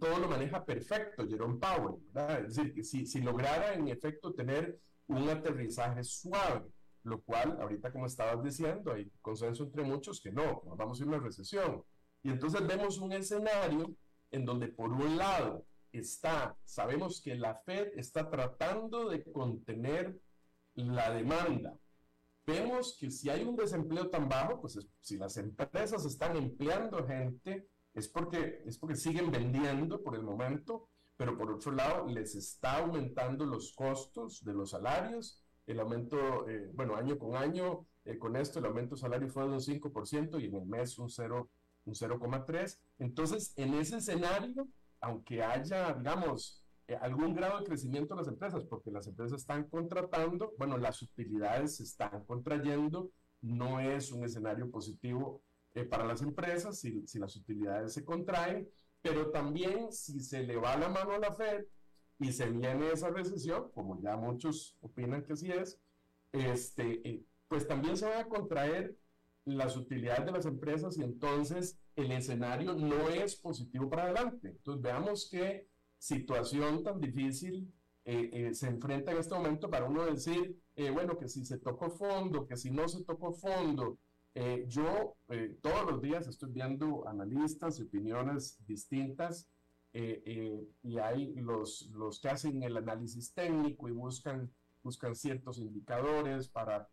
[0.00, 2.44] todo lo maneja perfecto Jerome Powell, ¿verdad?
[2.44, 4.78] es decir, si, si lograra en efecto tener
[5.08, 6.70] un aterrizaje suave,
[7.02, 11.08] lo cual, ahorita como estabas diciendo, hay consenso entre muchos que no, vamos a ir
[11.08, 11.84] a una recesión.
[12.22, 13.94] Y entonces vemos un escenario
[14.30, 20.18] en donde por un lado está, sabemos que la Fed está tratando de contener
[20.74, 21.78] la demanda.
[22.46, 27.68] Vemos que si hay un desempleo tan bajo, pues si las empresas están empleando gente,
[27.94, 32.78] es porque, es porque siguen vendiendo por el momento pero por otro lado les está
[32.78, 38.36] aumentando los costos de los salarios, el aumento, eh, bueno, año con año, eh, con
[38.36, 41.48] esto el aumento salario fue de un 5% y en el mes un 0,
[41.86, 42.78] un 0,3.
[42.98, 44.68] Entonces, en ese escenario,
[45.00, 49.64] aunque haya, digamos, eh, algún grado de crecimiento en las empresas, porque las empresas están
[49.64, 53.10] contratando, bueno, las utilidades se están contrayendo,
[53.40, 55.42] no es un escenario positivo
[55.90, 58.68] para las empresas si, si las utilidades se contraen,
[59.04, 61.66] pero también si se le va la mano a la Fed
[62.18, 65.78] y se viene esa recesión, como ya muchos opinan que así es,
[66.32, 68.96] este, eh, pues también se van a contraer
[69.44, 74.48] las utilidades de las empresas y entonces el escenario no es positivo para adelante.
[74.48, 77.70] Entonces veamos qué situación tan difícil
[78.06, 80.58] eh, eh, se enfrenta en este momento para uno decir,
[80.94, 83.98] bueno, que si se tocó fondo, que si no se tocó fondo,
[84.34, 89.48] eh, yo eh, todos los días estoy viendo analistas y opiniones distintas
[89.92, 94.50] eh, y hay los, los que hacen el análisis técnico y buscan,
[94.82, 96.88] buscan ciertos indicadores para,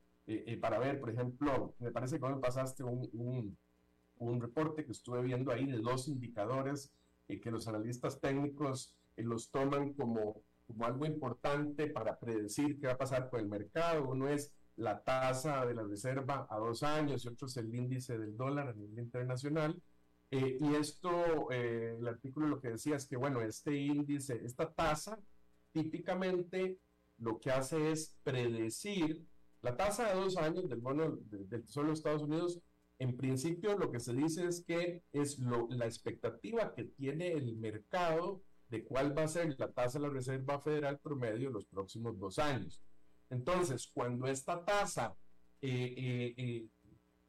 [0.61, 3.57] para ver, por ejemplo, me parece que me pasaste un, un,
[4.19, 6.93] un, reporte que estuve viendo ahí de dos indicadores
[7.27, 12.97] que los analistas técnicos los toman como como algo importante para predecir qué va a
[12.97, 14.07] pasar con el mercado.
[14.07, 18.17] Uno es la tasa de la reserva a dos años y otro es el índice
[18.17, 19.81] del dólar a nivel internacional.
[20.31, 24.71] Eh, y esto, eh, el artículo lo que decía es que, bueno, este índice, esta
[24.73, 25.19] tasa,
[25.71, 26.79] típicamente
[27.17, 29.25] lo que hace es predecir
[29.61, 32.59] la tasa de dos años del bono del Tesoro de Estados Unidos.
[32.97, 38.41] En principio, lo que se dice es que es la expectativa que tiene el mercado
[38.69, 42.17] de cuál va a ser la tasa de la Reserva Federal promedio en los próximos
[42.17, 42.81] dos años.
[43.31, 45.15] Entonces, cuando esta tasa,
[45.61, 46.67] eh, eh, eh,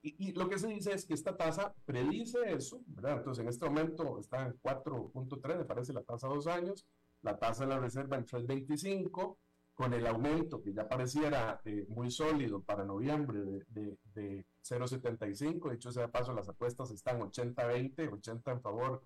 [0.02, 3.18] y, lo que se dice es que esta tasa predice eso, ¿verdad?
[3.18, 6.86] Entonces, en este momento está en 4.3, me parece la tasa dos años,
[7.22, 9.38] la tasa de la Reserva en 3.25,
[9.74, 15.76] con el aumento que ya pareciera muy sólido para noviembre de, de, de 0.75, de
[15.76, 19.02] hecho, sea paso, las apuestas están 80-20, 80 en favor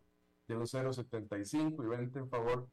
[0.49, 2.68] de un 0,75 y 20 en favor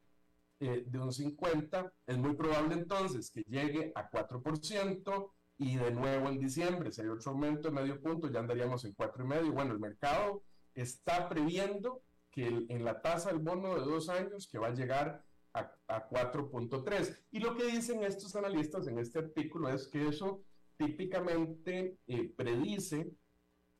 [0.60, 6.28] eh, de un 50, es muy probable entonces que llegue a 4% y de nuevo
[6.28, 9.52] en diciembre, si otro aumento de medio punto, ya andaríamos en 4,5.
[9.52, 10.42] Bueno, el mercado
[10.74, 15.24] está previendo que en la tasa del bono de dos años que va a llegar
[15.52, 17.26] a, a 4.3.
[17.30, 20.42] Y lo que dicen estos analistas en este artículo es que eso
[20.76, 23.12] típicamente eh, predice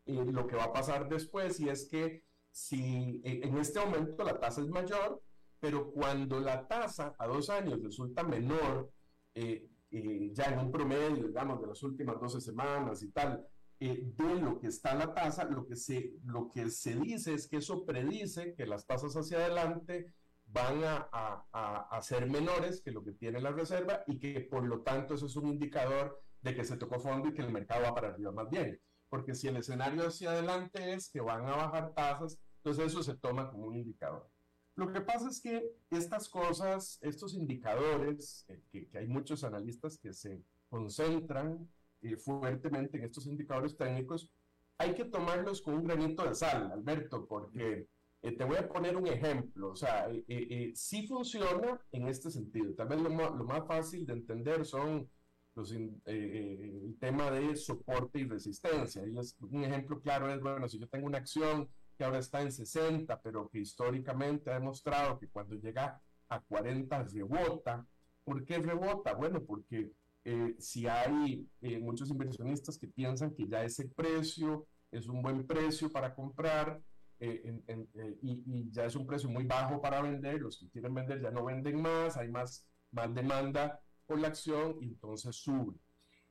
[0.06, 4.38] eh, lo que va a pasar después y es que si en este momento la
[4.38, 5.20] tasa es mayor,
[5.64, 8.92] pero cuando la tasa a dos años resulta menor,
[9.34, 13.42] eh, eh, ya en un promedio, digamos, de las últimas 12 semanas y tal,
[13.80, 17.48] eh, de lo que está la tasa, lo que, se, lo que se dice es
[17.48, 20.12] que eso predice que las tasas hacia adelante
[20.44, 24.66] van a, a, a, ser menores que lo que tiene la reserva y que por
[24.66, 27.84] lo tanto eso es un indicador de que se tocó fondo y que el mercado
[27.84, 31.56] va para arriba más bien porque si el escenario hacia adelante es que van a
[31.56, 34.28] bajar tasas, entonces eso se toma como un indicador.
[34.76, 40.12] Lo que pasa es que estas cosas, estos indicadores, eh, que, hay muchos analistas que
[40.12, 41.68] se concentran
[42.02, 44.28] eh, fuertemente en estos indicadores técnicos,
[44.78, 47.86] hay que tomarlos con un granito de sal, Alberto, porque
[48.22, 49.70] eh, te voy a poner un ejemplo.
[49.70, 50.08] O sea,
[50.74, 52.74] sí funciona en este sentido.
[52.74, 55.08] Tal vez lo, lo más fácil de entender son
[55.56, 59.02] eh, eh, el tema de soporte y resistencia.
[59.06, 59.14] Y
[59.54, 63.20] un ejemplo claro es, bueno, si yo tengo una acción que ahora está en 60,
[63.22, 67.86] pero que históricamente ha demostrado que cuando llega a 40 rebota.
[68.24, 69.14] ¿Por qué rebota?
[69.14, 69.92] Bueno, porque
[70.24, 71.46] eh, si hay
[71.80, 76.80] muchos inversionistas que piensan que ya ese precio es un buen precio para comprar
[77.20, 81.30] y, y, ya es un precio muy bajo para vender, los que quieren vender ya
[81.30, 85.78] no venden más, hay más, más demanda por la acción y entonces sube.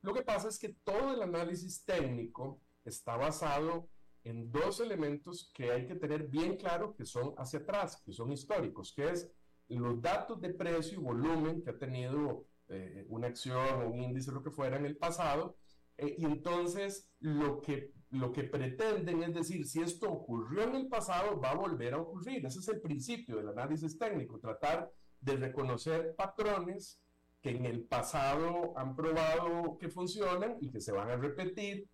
[0.02, 3.90] Lo que pasa es que todo el análisis técnico está basado
[4.24, 8.32] en dos elementos que hay que tener bien claro que son hacia atrás, que son
[8.32, 9.30] históricos, que es
[9.68, 14.44] los datos de precio y volumen que ha tenido eh, una acción, un índice, lo
[14.44, 15.58] que fuera en el pasado,
[15.98, 20.88] eh, y entonces lo que, lo que pretenden es decir, si esto ocurrió en el
[20.88, 22.46] pasado, va a volver a ocurrir.
[22.46, 27.00] Ese es el principio del análisis técnico, tratar de reconocer patrones
[27.42, 31.90] que en el pasado han probado que funcionan y que se van a repetir,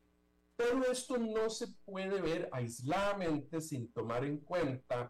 [0.59, 5.09] pero esto no se puede ver aisladamente sin tomar en cuenta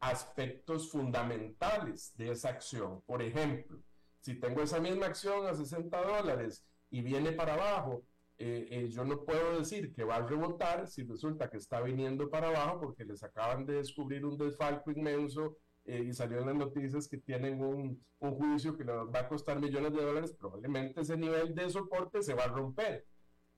[0.00, 3.00] aspectos fundamentales de esa acción.
[3.06, 3.78] Por ejemplo,
[4.20, 8.02] si tengo esa misma acción a 60 dólares y viene para abajo,
[8.38, 12.28] eh, eh, yo no puedo decir que va a rebotar si resulta que está viniendo
[12.28, 16.56] para abajo porque les acaban de descubrir un desfalco inmenso eh, y salió en las
[16.56, 21.02] noticias que tienen un, un, juicio que les va a costar millones de dólares, probablemente
[21.02, 23.06] ese nivel de soporte se va a romper,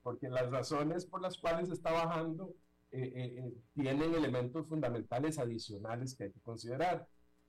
[0.01, 2.53] porque las razones por las cuales está bajando
[2.91, 7.07] eh, eh, tienen elementos fundamentales adicionales que hay que considerar.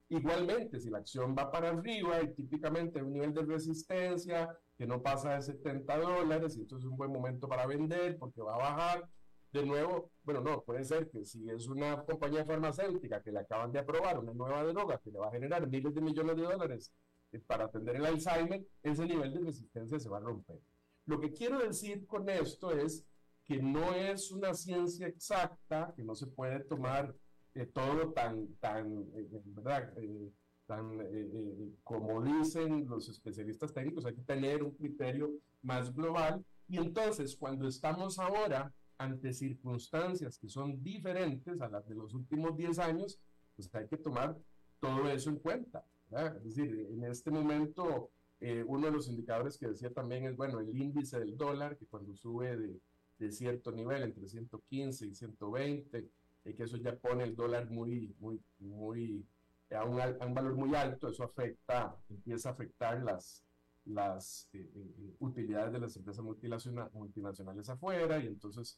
[0.09, 5.01] Igualmente, si la acción va para arriba y típicamente un nivel de resistencia que no
[5.01, 8.57] pasa de 70 dólares, y entonces es un buen momento para vender porque va a
[8.57, 9.09] bajar,
[9.51, 13.71] de nuevo, bueno, no, puede ser que si es una compañía farmacéutica que le acaban
[13.71, 16.91] de aprobar una nueva droga que le va a generar miles de millones de dólares
[17.31, 20.59] eh, para atender el Alzheimer, ese nivel de resistencia se va a romper.
[21.05, 23.05] Lo que quiero decir con esto es
[23.43, 27.13] que no es una ciencia exacta, que no se puede tomar
[27.55, 29.93] eh, todo tan, tan, eh, ¿verdad?
[30.65, 30.97] tan
[31.83, 35.31] como dicen los especialistas técnicos, hay que tener un criterio
[35.61, 36.43] más global.
[36.67, 42.55] Y entonces, cuando estamos ahora ante circunstancias que son diferentes a las de los últimos
[42.55, 43.19] 10 años,
[43.55, 44.37] pues hay que tomar
[44.79, 45.85] todo eso en cuenta.
[46.11, 48.11] Es decir, en este momento,
[48.45, 51.85] eh, uno de los indicadores que decía también es, bueno, el índice del dólar, que
[51.85, 52.77] cuando sube de,
[53.17, 56.09] de cierto nivel, entre 115 y 120,
[56.43, 59.25] y que eso ya pone el dólar muy, muy, muy
[59.71, 63.45] a un, a un valor muy alto, eso afecta, empieza a afectar las,
[63.85, 66.25] las eh, eh, utilidades de las empresas
[66.91, 68.77] multinacionales afuera y entonces,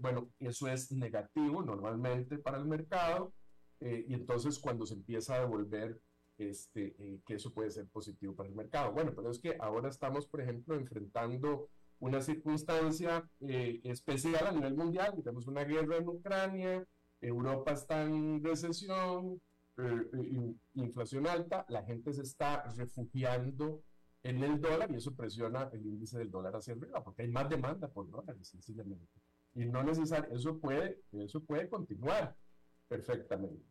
[0.00, 3.34] bueno, eso es negativo normalmente para el mercado
[3.80, 6.00] y entonces cuando se empieza a devolver
[6.38, 8.92] este, que eso puede ser positivo para el mercado.
[8.92, 11.68] Bueno, pero es que ahora estamos, por ejemplo, enfrentando
[12.02, 15.14] una circunstancia eh, especial a nivel mundial.
[15.16, 16.84] Tenemos una guerra en Ucrania,
[17.20, 19.40] Europa está en recesión,
[19.78, 23.82] eh, inflación alta, la gente se está refugiando
[24.24, 27.48] en el dólar y eso presiona el índice del dólar hacia arriba, porque hay más
[27.48, 29.20] demanda por dólares, sencillamente.
[29.54, 32.34] Y no necesariamente, eso puede, eso puede continuar
[32.88, 33.64] perfectamente.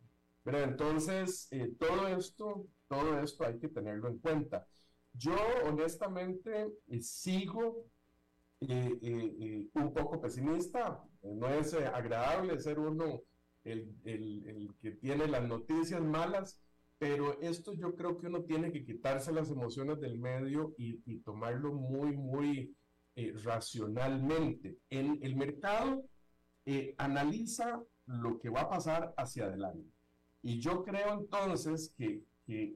[0.44, 4.68] Pero entonces, eh, todo esto, todo esto hay que tenerlo en cuenta.
[5.14, 5.36] Yo
[5.66, 6.72] honestamente
[7.02, 7.86] sigo
[8.62, 11.04] eh, eh, un poco pesimista.
[11.24, 13.22] No es eh, agradable ser uno
[13.64, 16.62] el, el, el, que tiene las noticias malas,
[17.00, 21.74] pero esto yo creo que uno tiene que quitarse las emociones del medio y, tomarlo
[21.74, 22.76] muy, muy
[23.44, 24.78] racionalmente.
[24.90, 26.06] En el mercado
[26.98, 29.90] analiza lo que va a pasar hacia adelante.
[30.44, 32.24] Y yo creo entonces que,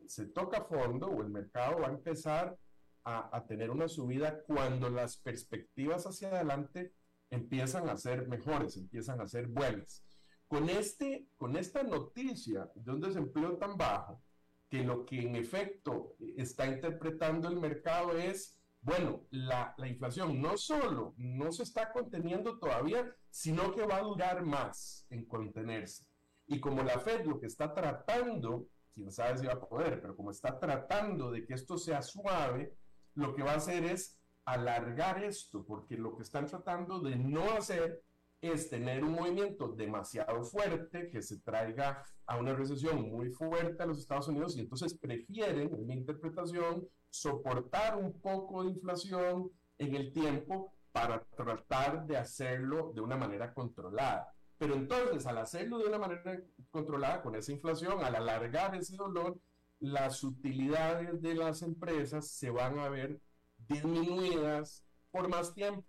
[0.07, 2.57] se toca fondo o el mercado va a empezar
[3.03, 6.93] a, tener una subida cuando las perspectivas hacia adelante
[7.29, 10.01] empiezan a ser mejores, empiezan a ser buenas.
[10.47, 14.21] Con, este, con esta noticia de un desempleo tan bajo,
[14.69, 21.15] que lo que en efecto está interpretando el mercado es, bueno, la inflación no solo
[21.17, 26.05] no se está conteniendo todavía, sino que va a durar más en contenerse.
[26.47, 30.15] Y como la Fed lo que está tratando, quién sabe si va a poder, pero
[30.15, 32.75] como está tratando de que esto sea suave,
[33.15, 37.43] lo que va a hacer es alargar esto, porque lo que están tratando de no
[37.53, 38.03] hacer
[38.41, 43.85] es tener un movimiento demasiado fuerte que se traiga a una recesión muy fuerte a
[43.85, 49.95] los Estados Unidos y entonces prefieren, en mi interpretación, soportar un poco de inflación en
[49.95, 54.34] el tiempo para tratar de hacerlo de una manera controlada.
[54.57, 56.41] Pero entonces, al hacerlo de una manera
[56.71, 59.37] controlada con esa inflación, al alargar ese dolor,
[59.79, 63.19] las utilidades de las empresas se van a ver
[63.67, 65.85] disminuidas por más tiempo.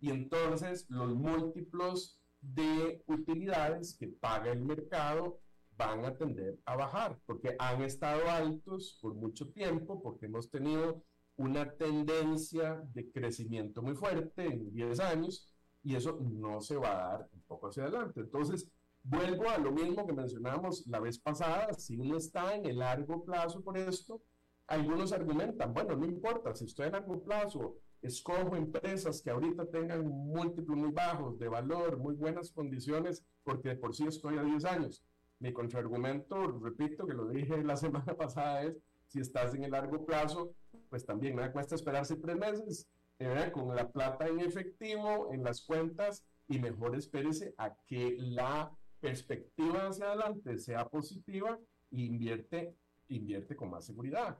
[0.00, 5.40] Y entonces los múltiplos de utilidades que paga el mercado
[5.76, 11.02] van a tender a bajar, porque han estado altos por mucho tiempo, porque hemos tenido
[11.36, 15.48] una tendencia de crecimiento muy fuerte en 10 años
[15.82, 18.20] y eso no se va a dar poco hacia adelante.
[18.20, 18.68] Entonces,
[19.04, 23.24] Vuelvo a lo mismo que mencionamos la vez pasada, si uno está en el largo
[23.24, 24.22] plazo por esto,
[24.68, 30.06] algunos argumentan, bueno, no importa, si estoy en largo plazo, escojo empresas que ahorita tengan
[30.06, 34.64] múltiplos muy bajos de valor, muy buenas condiciones, porque de por sí estoy a 10
[34.66, 35.02] años.
[35.40, 38.76] Mi contraargumento, repito que lo dije la semana pasada, es
[39.08, 40.54] si estás en el largo plazo,
[40.88, 42.88] pues también me cuesta esperarse tres meses
[43.18, 48.76] eh, con la plata en efectivo en las cuentas y mejor espérese a que la
[49.00, 51.58] perspectiva hacia adelante sea positiva
[51.90, 52.76] e invierte,
[53.08, 54.38] invierte con más seguridad.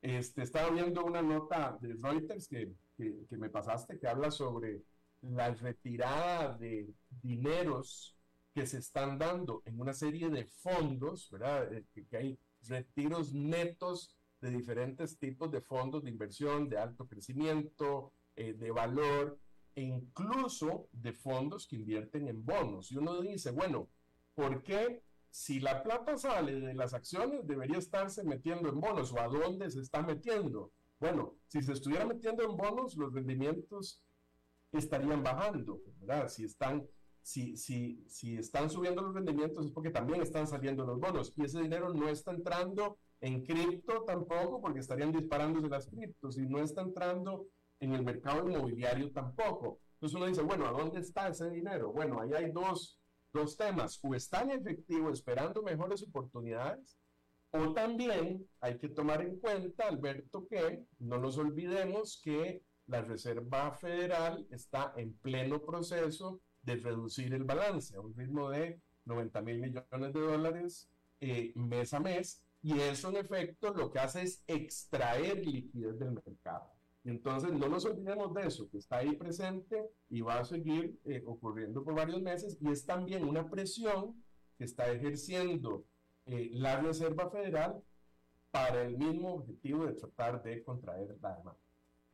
[0.00, 4.82] Este, estaba viendo una nota de Reuters que, que, me pasaste que habla sobre
[5.22, 6.92] la retirada de
[7.22, 8.16] dineros
[8.52, 11.72] que se están dando en una serie de fondos, ¿verdad?
[11.72, 12.38] Eh, que, hay
[12.68, 19.38] retiros netos de diferentes tipos de fondos de inversión, de alto crecimiento, eh, de valor,
[19.74, 22.92] e incluso de fondos que invierten en bonos.
[22.92, 23.88] Y uno dice, bueno,
[24.34, 29.28] porque si la plata sale de las acciones, debería estarse metiendo en bonos o a
[29.28, 30.72] dónde se está metiendo.
[31.00, 34.02] Bueno, si se estuviera metiendo en bonos, los rendimientos
[34.72, 35.80] estarían bajando.
[36.28, 36.86] Si están,
[37.22, 41.44] si, si, si están subiendo los rendimientos es porque también están saliendo los bonos y
[41.44, 46.58] ese dinero no está entrando en cripto tampoco porque estarían disparándose las criptos y no
[46.58, 47.46] está entrando
[47.82, 49.80] en el mercado inmobiliario tampoco.
[49.94, 51.92] Entonces uno dice, bueno, ¿a dónde está ese dinero?
[51.92, 52.98] Bueno, ahí hay dos,
[53.32, 56.96] dos temas, o están en efectivo esperando mejores oportunidades,
[57.50, 63.72] o también hay que tomar en cuenta, Alberto, que no nos olvidemos que la Reserva
[63.72, 69.58] Federal está en pleno proceso de reducir el balance a un ritmo de 90 mil
[69.58, 70.88] millones de dólares
[71.20, 76.12] eh, mes a mes, y eso en efecto lo que hace es extraer liquidez del
[76.12, 76.71] mercado.
[77.04, 81.22] Entonces, no nos olvidemos de eso, que está ahí presente y va a seguir eh,
[81.26, 84.22] ocurriendo por varios meses y es también una presión
[84.56, 85.84] que está ejerciendo
[86.26, 87.82] eh, la Reserva Federal
[88.52, 91.56] para el mismo objetivo de tratar de contraer la demanda.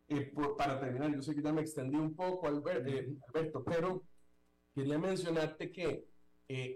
[0.08, 4.04] Eh, para terminar, yo sé que ya me extendí un poco, Alberto, pero
[4.74, 6.06] quería mencionarte que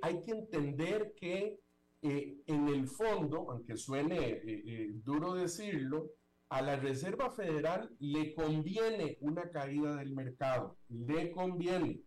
[0.03, 1.63] hay que entender que
[2.05, 6.11] eh, en el fondo, aunque suene eh, eh, duro decirlo,
[6.53, 12.03] a la Reserva Federal le conviene una caída del mercado, le conviene,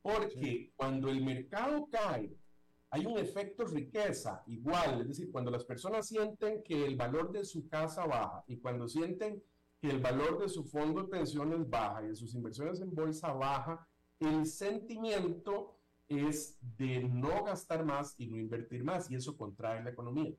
[0.00, 2.34] porque cuando el mercado cae,
[2.88, 7.44] hay un efecto riqueza igual, es decir, cuando las personas sienten que el valor de
[7.44, 9.42] su casa baja y cuando sienten
[9.82, 13.34] que el valor de su fondo de pensiones baja y de sus inversiones en bolsa
[13.34, 13.86] baja,
[14.18, 15.76] el sentimiento
[16.08, 20.32] es de no gastar más y no invertir más y eso contrae la economía.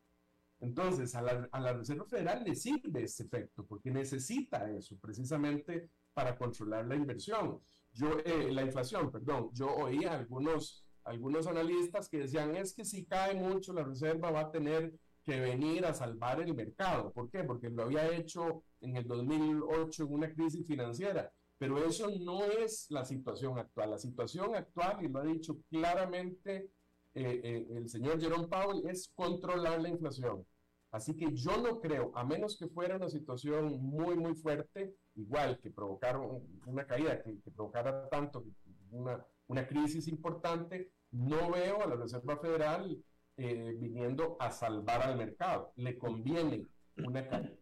[0.62, 5.90] Entonces, a la, a la Reserva Federal le sirve ese efecto porque necesita eso precisamente
[6.14, 7.60] para controlar la inversión.
[7.94, 13.06] Yo, eh, la inflación, perdón, yo oía algunos, algunos analistas que decían, es que si
[13.06, 14.94] cae mucho la Reserva va a tener
[15.24, 17.12] que venir a salvar el mercado.
[17.12, 17.44] ¿Por qué?
[17.44, 21.32] Porque lo había hecho en el 2008 en una crisis financiera.
[21.58, 23.92] Pero eso no es la situación actual.
[23.92, 26.72] La situación actual, y lo ha dicho claramente
[27.14, 30.44] eh, eh, el señor Jerome Powell, es controlar la inflación.
[30.92, 35.58] Así que yo no creo, a menos que fuera una situación muy, muy fuerte, igual
[35.60, 36.20] que provocar
[36.66, 38.44] una caída, que, que provocara tanto,
[38.92, 43.02] una, una crisis importante, no veo a la Reserva Federal
[43.38, 45.72] eh, viniendo a salvar al mercado.
[45.78, 46.68] Le conviene
[46.98, 47.58] una caída.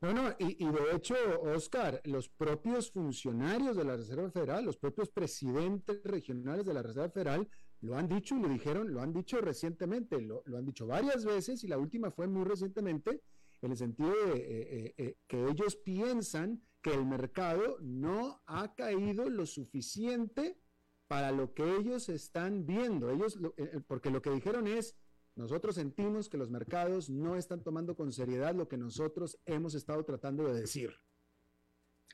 [0.00, 4.76] No, no, y, y, de hecho, Oscar, los propios funcionarios de la Reserva Federal, los
[4.76, 7.48] propios presidentes regionales de la Reserva Federal,
[7.80, 11.62] lo han dicho y lo dijeron, lo han dicho recientemente, lo, han dicho varias veces
[11.64, 13.22] y la última fue muy recientemente,
[13.60, 18.74] en el sentido de eh, eh, eh, que ellos piensan que el mercado no ha
[18.74, 20.60] caído lo suficiente
[21.08, 23.10] para lo que ellos están viendo.
[23.10, 23.54] Ellos, lo,
[23.86, 24.96] porque lo que dijeron es,
[25.34, 30.04] nosotros sentimos que los mercados no están tomando con seriedad lo que nosotros hemos estado
[30.04, 30.92] tratando de decir.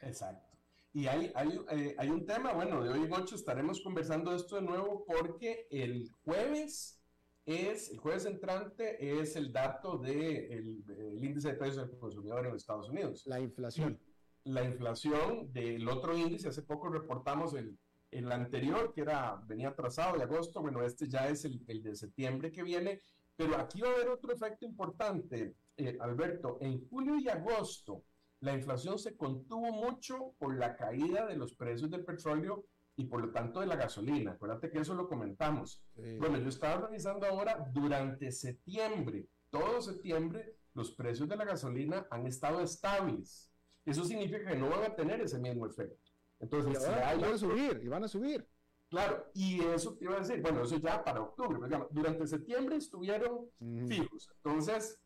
[0.01, 0.53] Exacto.
[0.95, 4.55] Y hay, hay, eh, hay, un tema, bueno, de hoy en 8 estaremos conversando esto
[4.55, 7.03] de nuevo porque el jueves
[7.45, 11.99] es, el jueves entrante es el dato del de el, el índice de precios del
[11.99, 13.24] consumidor en Estados Unidos.
[13.26, 13.99] La inflación.
[14.45, 17.76] La inflación del otro índice, hace poco reportamos el,
[18.12, 21.97] el anterior, que era, venía atrasado de agosto, bueno, este ya es el, el de
[21.97, 23.01] septiembre que viene,
[23.34, 28.05] pero aquí va a haber otro efecto importante, eh, Alberto, en julio y agosto
[28.45, 33.22] la inflación se contuvo mucho por la caída de los precios del petróleo y por
[33.22, 34.32] lo tanto de la gasolina.
[34.32, 35.82] Acuérdate que eso lo comentamos.
[35.97, 36.18] Sí.
[36.18, 42.26] Bueno, yo estaba revisando ahora, durante septiembre, todo septiembre, los precios de la gasolina han
[42.26, 43.51] estado estables.
[43.86, 46.12] Eso significa que no van a tener ese mismo efecto.
[46.38, 47.20] Entonces, y ahora, si hay...
[47.20, 48.47] van a subir, y van a subir.
[48.90, 52.76] Claro, y eso te iba a decir, bueno, eso ya para octubre, digamos, durante septiembre
[52.76, 53.86] estuvieron mm.
[53.86, 54.30] fijos.
[54.36, 55.01] Entonces,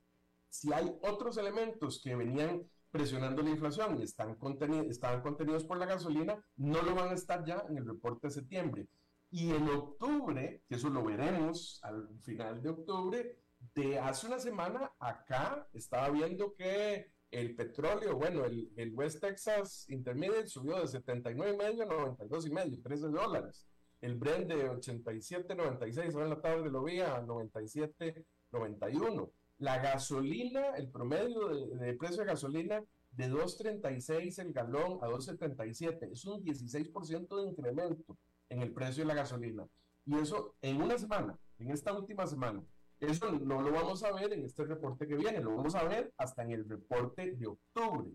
[0.49, 5.79] si hay otros elementos que venían presionando la inflación y están contenidos, estaban contenidos por
[5.79, 8.87] la gasolina, no lo van a estar ya en el reporte de septiembre.
[9.31, 13.37] Y en octubre, que eso lo veremos al final de octubre,
[13.75, 19.85] de hace una semana acá estaba viendo que el petróleo, bueno, el, el West Texas
[19.91, 23.67] Intermediate subió de 79,5 a 92,5, 13 dólares.
[24.01, 30.89] El Brent de 87,96, ahora en la tarde lo vi a 97,91 la gasolina, el
[30.89, 32.83] promedio de, de precio de gasolina
[33.13, 36.13] de 2.36 el galón a 2.77.
[36.13, 38.17] Es un 16% de incremento
[38.49, 39.67] en el precio de la gasolina.
[40.07, 42.63] Y eso en una semana, en esta última semana.
[43.01, 46.13] Eso no lo vamos a ver en este reporte que viene, lo vamos a ver
[46.17, 48.11] hasta en el reporte de octubre.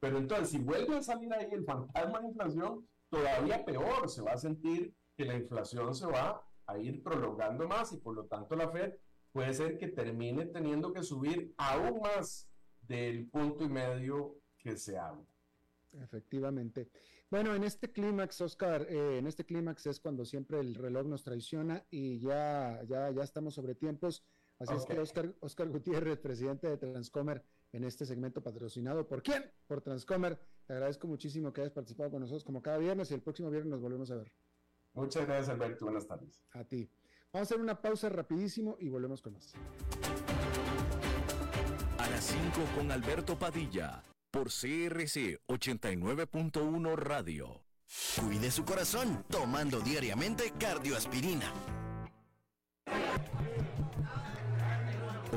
[0.00, 4.32] Pero entonces, si vuelve a salir ahí el fantasma de inflación, todavía peor, se va
[4.32, 8.56] a sentir que la inflación se va a ir prolongando más y por lo tanto
[8.56, 8.94] la Fed
[9.34, 12.48] puede ser que termine teniendo que subir aún más
[12.82, 15.26] del punto y medio que se habla.
[16.00, 16.88] Efectivamente.
[17.30, 21.24] Bueno, en este clímax, Oscar, eh, en este clímax es cuando siempre el reloj nos
[21.24, 24.24] traiciona y ya, ya, ya estamos sobre tiempos.
[24.60, 24.76] Así okay.
[24.76, 29.50] es que Oscar, Oscar Gutiérrez, presidente de Transcomer, en este segmento patrocinado por quién?
[29.66, 30.38] Por Transcomer.
[30.64, 33.68] Te agradezco muchísimo que hayas participado con nosotros como cada viernes y el próximo viernes
[33.72, 34.32] nos volvemos a ver.
[34.92, 35.86] Muchas gracias, Alberto.
[35.86, 36.40] Buenas tardes.
[36.52, 36.88] A ti.
[37.34, 39.54] Vamos a hacer una pausa rapidísimo y volvemos con más.
[41.98, 42.42] A las 5
[42.76, 47.64] con Alberto Padilla, por CRC 89.1 Radio.
[48.20, 51.52] Cuide su corazón tomando diariamente cardioaspirina.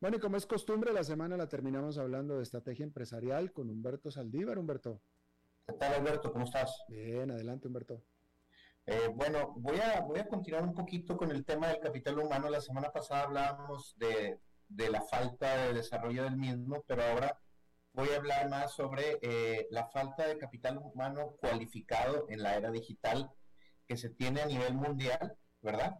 [0.00, 4.10] Bueno, y como es costumbre, la semana la terminamos hablando de estrategia empresarial con Humberto
[4.10, 4.58] Saldívar.
[4.58, 5.02] Humberto.
[5.66, 6.32] ¿Qué tal, Alberto?
[6.32, 6.74] ¿Cómo estás?
[6.88, 8.02] Bien, adelante, Humberto.
[8.86, 12.48] Eh, bueno, voy a, voy a continuar un poquito con el tema del capital humano.
[12.48, 17.38] La semana pasada hablábamos de, de la falta de desarrollo del mismo, pero ahora
[17.92, 22.70] voy a hablar más sobre eh, la falta de capital humano cualificado en la era
[22.70, 23.30] digital
[23.86, 25.94] que se tiene a nivel mundial, ¿verdad?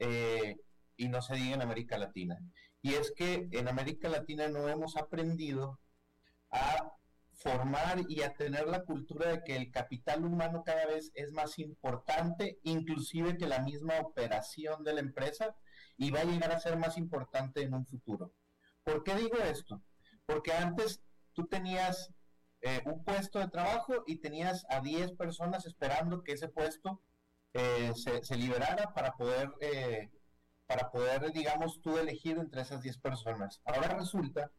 [0.00, 0.56] Eh,
[0.96, 2.40] y no se diga en América Latina.
[2.84, 5.80] Y es que en América Latina no hemos aprendido
[6.50, 6.92] a
[7.32, 11.58] formar y a tener la cultura de que el capital humano cada vez es más
[11.58, 15.56] importante, inclusive que la misma operación de la empresa,
[15.96, 18.34] y va a llegar a ser más importante en un futuro.
[18.82, 19.80] ¿Por qué digo esto?
[20.26, 22.12] Porque antes tú tenías
[22.60, 27.00] eh, un puesto de trabajo y tenías a 10 personas esperando que ese puesto
[27.54, 30.10] eh, se, liberara para poder, eh,
[30.74, 33.62] para poder, digamos, tú elegir entre esas 10 personas.
[33.64, 34.50] Ahora resulta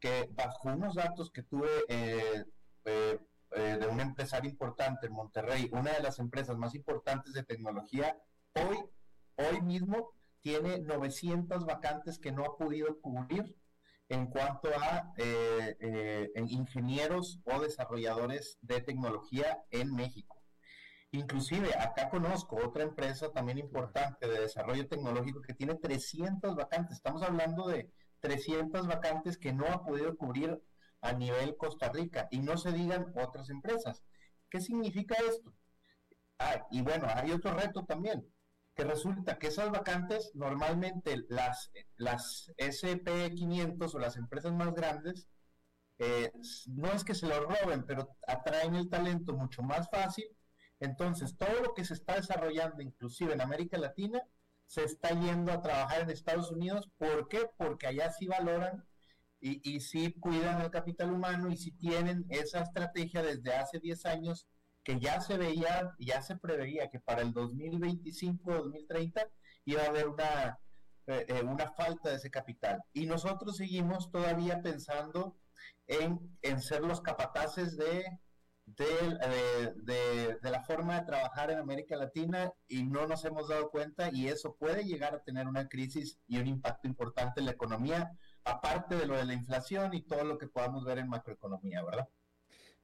[0.00, 2.44] que bajo unos datos que tuve eh,
[2.84, 3.18] eh,
[3.52, 8.18] eh, de un empresario importante en Monterrey, una de las empresas más importantes de tecnología,
[8.54, 8.76] hoy,
[9.36, 10.10] hoy mismo
[10.40, 13.56] tiene 900 vacantes que no ha podido cubrir
[14.08, 20.41] en cuanto a en ingenieros o desarrolladores de tecnología en México.
[21.12, 26.96] Inclusive acá conozco otra empresa también importante de desarrollo tecnológico que tiene 300 vacantes.
[26.96, 30.62] Estamos hablando de 300 vacantes que no ha podido cubrir
[31.02, 34.02] a nivel Costa Rica y no se digan otras empresas.
[34.48, 35.52] ¿Qué significa esto?
[36.38, 38.26] Ah, y bueno, hay otro reto también,
[38.74, 45.28] que resulta que esas vacantes normalmente las, las SP500 o las empresas más grandes,
[45.98, 46.32] eh,
[46.68, 50.24] no es que se lo roben, pero atraen el talento mucho más fácil.
[50.82, 54.20] Entonces, todo lo que se está desarrollando, inclusive en América Latina,
[54.66, 56.90] se está yendo a trabajar en Estados Unidos.
[56.98, 57.48] ¿Por qué?
[57.56, 58.84] Porque allá sí valoran
[59.40, 64.06] y, y sí cuidan el capital humano y sí tienen esa estrategia desde hace 10
[64.06, 64.48] años
[64.82, 69.28] que ya se veía, ya se preveía que para el 2025-2030
[69.66, 70.58] iba a haber una,
[71.06, 72.82] eh, eh, una falta de ese capital.
[72.92, 75.36] Y nosotros seguimos todavía pensando
[75.86, 78.04] en, en ser los capataces de
[78.76, 83.48] de, eh, de, de, la forma de trabajar en América Latina y no nos hemos
[83.48, 87.46] dado cuenta y eso puede llegar a tener una crisis y un impacto importante en
[87.46, 88.12] la economía,
[88.44, 92.08] aparte de lo de la inflación y todo lo que podamos ver en macroeconomía, ¿verdad?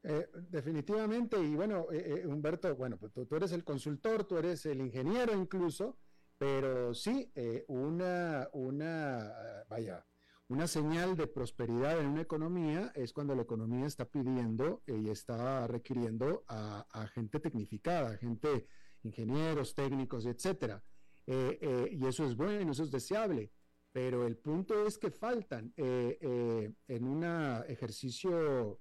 [0.03, 4.65] Eh, definitivamente, y bueno, eh, Humberto, bueno, pues tú, tú, eres el consultor, tú eres
[4.67, 5.99] el ingeniero incluso,
[6.39, 7.33] pero sí,
[7.67, 10.07] una, una, vaya,
[10.49, 15.67] una señal de prosperidad en una economía es cuando la economía está pidiendo y está
[15.67, 18.67] requiriendo a, a gente tecnificada, gente,
[19.03, 20.83] ingenieros, técnicos, etcétera.
[21.27, 23.53] Eh, eh, y eso es bueno, eso es deseable.
[23.93, 27.25] Pero el punto es que faltan eh, en un
[27.69, 28.81] ejercicio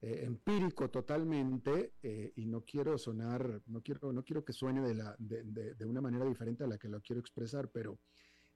[0.00, 1.94] empírico totalmente,
[2.36, 5.84] y no quiero sonar, no quiero, no quiero que suene de, la, de, de, de
[5.86, 7.98] una manera diferente a la que lo quiero expresar, pero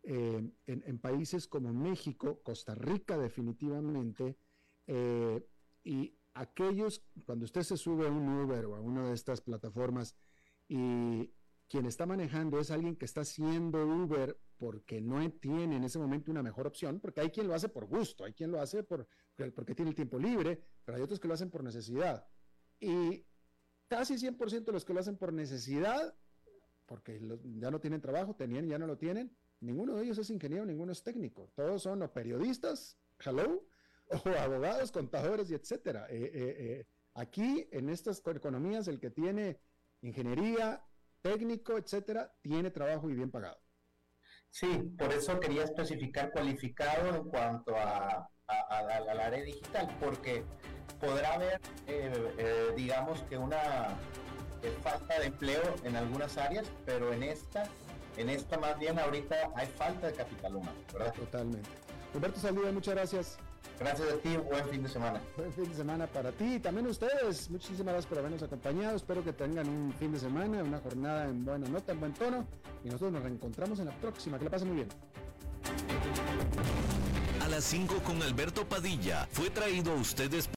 [0.02, 4.38] eh, en, en, países como México, Costa Rica definitivamente,
[4.86, 5.46] eh,
[5.84, 10.16] y aquellos, cuando usted se sube a un Uber o a una de estas plataformas
[10.68, 11.30] y
[11.68, 16.30] quien está manejando es alguien que está haciendo Uber porque no tiene en ese momento
[16.30, 19.06] una mejor opción, porque hay quien lo hace por gusto, hay quien lo hace por,
[19.54, 22.26] porque tiene el tiempo libre, pero hay otros que lo hacen por necesidad.
[22.80, 23.24] Y
[23.86, 26.14] casi 100% de los que lo hacen por necesidad,
[26.86, 27.20] porque
[27.58, 30.92] ya no tienen trabajo, tenían ya no lo tienen, Ninguno de ellos es ingeniero, ninguno
[30.92, 31.50] es técnico.
[31.54, 33.64] Todos son o periodistas, hello,
[34.26, 36.06] o abogados, contadores y etcétera.
[36.10, 39.58] Eh, eh, eh, aquí, en estas economías, el que tiene
[40.02, 40.84] ingeniería,
[41.22, 43.58] técnico, etcétera, tiene trabajo y bien pagado.
[44.50, 50.42] Sí, por eso quería especificar cualificado en cuanto a, a, a, la área digital, porque
[50.98, 51.60] podrá haber,
[52.74, 53.98] digamos que una
[54.82, 57.68] falta de empleo en algunas áreas, pero en esta
[58.18, 61.14] en esta más bien ahorita hay falta de capital humano, ¿verdad?
[61.14, 61.68] Totalmente.
[62.14, 63.38] Humberto Saldívar, muchas gracias.
[63.78, 65.20] Gracias a ti, buen fin de semana.
[65.36, 67.48] Buen fin de semana para ti y también ustedes.
[67.48, 68.96] Muchísimas gracias por habernos acompañado.
[68.96, 72.44] Espero que tengan un fin de semana, una jornada en buena nota, en buen tono.
[72.82, 74.38] Y nosotros nos reencontramos en la próxima.
[74.38, 74.88] Que la pasen muy bien.
[77.42, 80.46] A las 5 con Alberto Padilla fue traído a ustedes